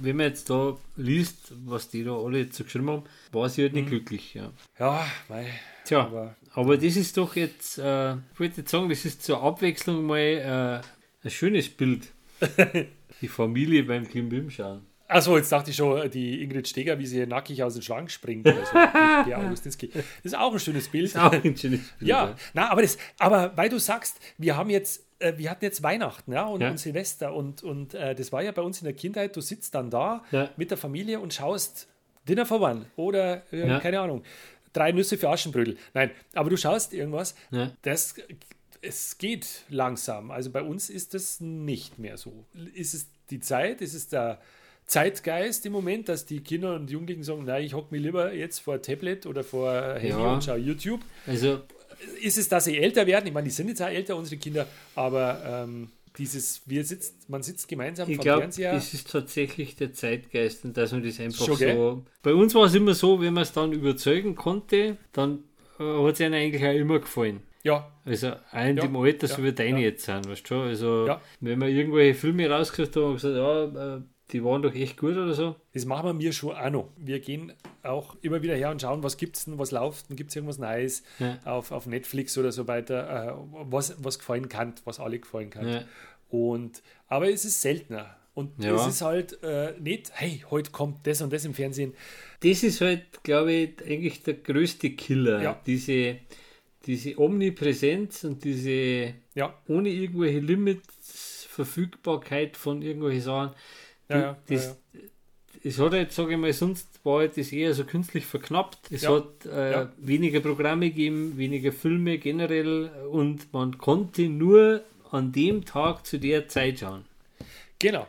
[0.00, 3.62] wenn man jetzt da liest, was die da alle jetzt so geschrieben haben, war sie
[3.62, 3.78] halt Mhm.
[3.78, 4.34] nicht glücklich.
[4.34, 4.50] Ja.
[4.78, 5.46] War, ja, mei,
[5.84, 9.40] Tja, aber aber das ist doch jetzt, äh, ich wollte jetzt sagen, das ist zur
[9.42, 10.86] Abwechslung mal äh,
[11.24, 12.08] ein schönes Bild.
[13.20, 14.82] die Familie beim Klimbim schauen.
[15.06, 18.46] Achso, jetzt dachte ich schon, die Ingrid Steger, wie sie nackig aus dem Schrank springt.
[18.46, 18.72] Oder so.
[19.28, 19.88] der Augustinski.
[19.88, 21.04] Das ist auch ein schönes Bild.
[21.04, 21.62] Ist auch ein schönes
[21.98, 22.08] Bild.
[22.08, 25.82] Ja, na, aber, das, aber weil du sagst, wir haben jetzt, äh, wir hatten jetzt
[25.82, 26.70] Weihnachten ja, und, Ja.
[26.70, 29.74] und Silvester und, und äh, das war ja bei uns in der Kindheit, du sitzt
[29.74, 30.48] dann da Ja.
[30.56, 31.86] mit der Familie und schaust
[32.26, 33.80] Dinner for One oder, äh, Ja.
[33.80, 34.22] keine Ahnung,
[34.72, 35.76] drei Nüsse für Aschenbrödel.
[35.92, 37.70] Nein, aber du schaust irgendwas, Ja.
[37.82, 38.14] das,
[38.86, 40.30] es geht langsam.
[40.30, 42.44] Also bei uns ist das nicht mehr so.
[42.74, 44.40] Ist es die Zeit, ist es der
[44.86, 48.58] Zeitgeist im Moment, dass die Kinder und Jugendlichen sagen, nein, ich hocke mich lieber jetzt
[48.60, 50.34] vor Tablet oder vor Handy Ja.
[50.34, 51.60] und schaue YouTube Also,
[52.20, 53.26] ist es, dass sie älter werden?
[53.26, 57.42] Ich meine, die sind jetzt auch älter, unsere Kinder, aber ähm, dieses, wir sitzt, man
[57.42, 58.74] sitzt gemeinsam ich vom glaube, Fernseher.
[58.74, 61.74] das ist tatsächlich der Zeitgeist und dass man das einfach Schon, gell?
[61.76, 62.02] so.
[62.22, 65.44] Bei uns war es immer so, wenn man es dann überzeugen konnte, dann
[65.80, 67.40] äh, hat es ihnen eigentlich auch immer gefallen.
[67.64, 69.86] Ja, Also auch in Ja, dem Alter, so ja, wie deine ja.
[69.86, 70.68] jetzt sind, weißt du schon?
[70.68, 71.20] Also Ja.
[71.40, 74.00] wenn wir irgendwelche Filme rausgekriegt haben und gesagt, ja, äh,
[74.30, 75.56] die waren doch echt gut oder so.
[75.72, 76.88] das machen wir mir schon auch noch.
[76.96, 77.52] Wir gehen
[77.82, 80.58] auch immer wieder her und schauen, was gibt es denn, was läuft, gibt es irgendwas
[80.58, 81.02] Neues
[81.44, 83.34] auf, auf Netflix oder so weiter, äh,
[83.70, 85.84] was, was gefallen kann, was alle gefallen kann.
[86.30, 88.16] Und, aber es ist seltener.
[88.34, 88.74] Und Ja.
[88.74, 91.94] es ist halt äh, nicht, hey, heute kommt das und das im Fernsehen.
[92.40, 95.40] Das ist halt, glaube ich, eigentlich der größte Killer.
[95.42, 95.60] Ja.
[95.66, 96.16] Diese,
[96.86, 103.50] diese Omnipräsenz und diese Ja, ohne irgendwelche Limits Verfügbarkeit von irgendwelchen Sachen.
[104.08, 104.36] ja, ja.
[104.48, 104.76] das,
[105.66, 108.90] Es hat halt, sage ich mal, sonst war halt das eher so künstlich verknappt.
[108.90, 109.14] Es Ja.
[109.14, 109.92] hat äh, Ja.
[109.96, 116.48] weniger Programme gegeben, weniger Filme generell und man konnte nur an dem Tag zu der
[116.48, 117.04] Zeit schauen.
[117.78, 118.06] Genau.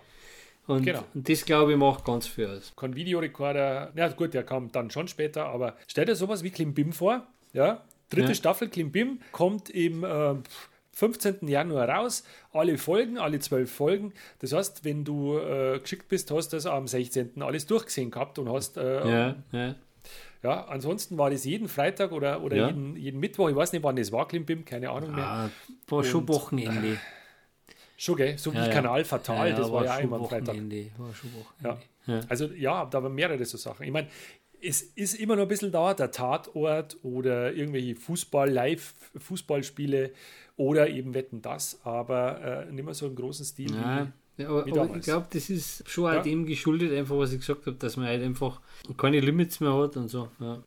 [0.68, 1.04] Und, Genau.
[1.14, 2.74] und das, glaube ich, macht ganz viel aus.
[2.76, 3.94] Kein Videorekorder.
[3.96, 7.26] Ja, gut, der kam dann schon später, aber stell dir sowas wie Klimbim vor.
[7.54, 8.36] Ja, dritte Ja.
[8.36, 10.36] Staffel Klimbim kommt im äh,
[10.94, 11.48] 15.
[11.48, 12.24] Januar raus.
[12.54, 14.14] Alle Folgen, alle zwölf Folgen.
[14.40, 17.42] Das heißt, wenn du äh, geschickt bist, hast du das am 16.
[17.42, 18.78] alles durchgesehen gehabt und hast.
[18.78, 19.36] Äh, ja.
[19.52, 19.76] Ja,
[20.44, 20.66] ja.
[20.68, 22.68] ansonsten war das jeden Freitag oder, oder Ja.
[22.68, 23.50] jeden, jeden Mittwoch.
[23.50, 25.26] Ich weiß nicht, wann das war, Klimbim, keine Ahnung mehr.
[25.26, 25.50] Ah,
[25.88, 26.98] war schon Und- Wochenende.
[27.98, 28.38] Schon, gell?
[28.38, 28.74] So wie Ja, ja.
[28.74, 30.56] Kanal Fatal, das war, ja schon immer Freitag.
[30.98, 31.30] War schon
[31.64, 31.70] Ja.
[31.70, 31.82] Wochenende.
[32.08, 32.20] Ja.
[32.30, 33.84] Also ja, da waren mehrere so Sachen.
[33.86, 34.08] Ich meine,
[34.66, 40.12] es ist immer noch ein bisschen da, der Tatort oder irgendwelche Fußball, Live-Fußballspiele
[40.58, 43.72] oder eben Wetten das, aber äh, nicht mehr so im großen Stil.
[43.74, 46.20] Ja, ja, aber, aber ich glaube, das ist schon Ja.
[46.20, 48.62] auch dem geschuldet, einfach was ich gesagt habe, dass man halt einfach
[48.98, 50.30] keine Limits mehr hat und so.
[50.40, 50.62] Ja.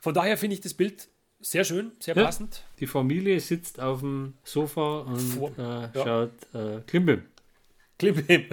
[0.00, 1.08] Von daher finde ich das Bild
[1.40, 2.24] sehr schön, sehr Ja.
[2.24, 2.64] passend.
[2.80, 7.22] Die Familie sitzt auf dem Sofa und Vor- äh, schaut äh, Klimbim.
[7.98, 8.44] Klimbim.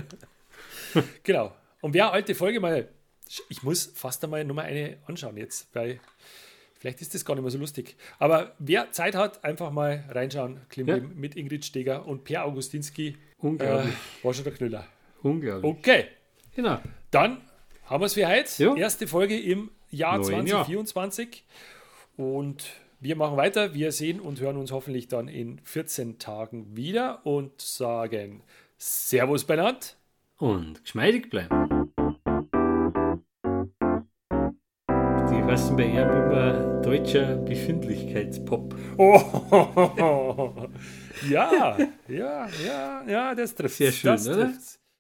[1.23, 1.53] genau.
[1.81, 2.87] Und wer alte Folge mal,
[3.49, 5.99] ich muss fast einmal Nummer eine anschauen jetzt, weil
[6.80, 7.95] vielleicht ist das gar nicht mehr so lustig.
[8.19, 10.61] Aber wer Zeit hat, einfach mal reinschauen.
[10.69, 11.09] Klimbim Ja.
[11.15, 13.07] mit Ingrid Steger und Per Augustinski.
[13.09, 13.93] Äh, Unglaublich.
[14.23, 14.88] war schon der Knüller.
[15.23, 15.71] Unglaublich.
[15.71, 16.05] Okay,
[16.55, 16.80] Genau.
[17.11, 17.41] dann
[17.86, 18.63] haben wir es für heute.
[18.63, 18.76] Ja.
[18.76, 20.23] Erste Folge im Jahr Jahr.
[20.23, 21.43] 2024.
[22.17, 22.65] Und
[22.99, 23.73] wir machen weiter.
[23.73, 28.41] Wir sehen und hören uns hoffentlich dann in 14 Tagen wieder und sagen
[28.78, 29.80] Servus beieinander.
[30.38, 31.74] Und geschmeidig bleiben.
[35.47, 38.75] Heißen bei ihm immer deutscher Befindlichkeitspop.
[38.97, 39.19] Oh,
[41.29, 41.77] ja,
[42.07, 44.45] ja, ja, ja, das trifft Sehr schön, das oder?
[44.47, 44.79] trifft's.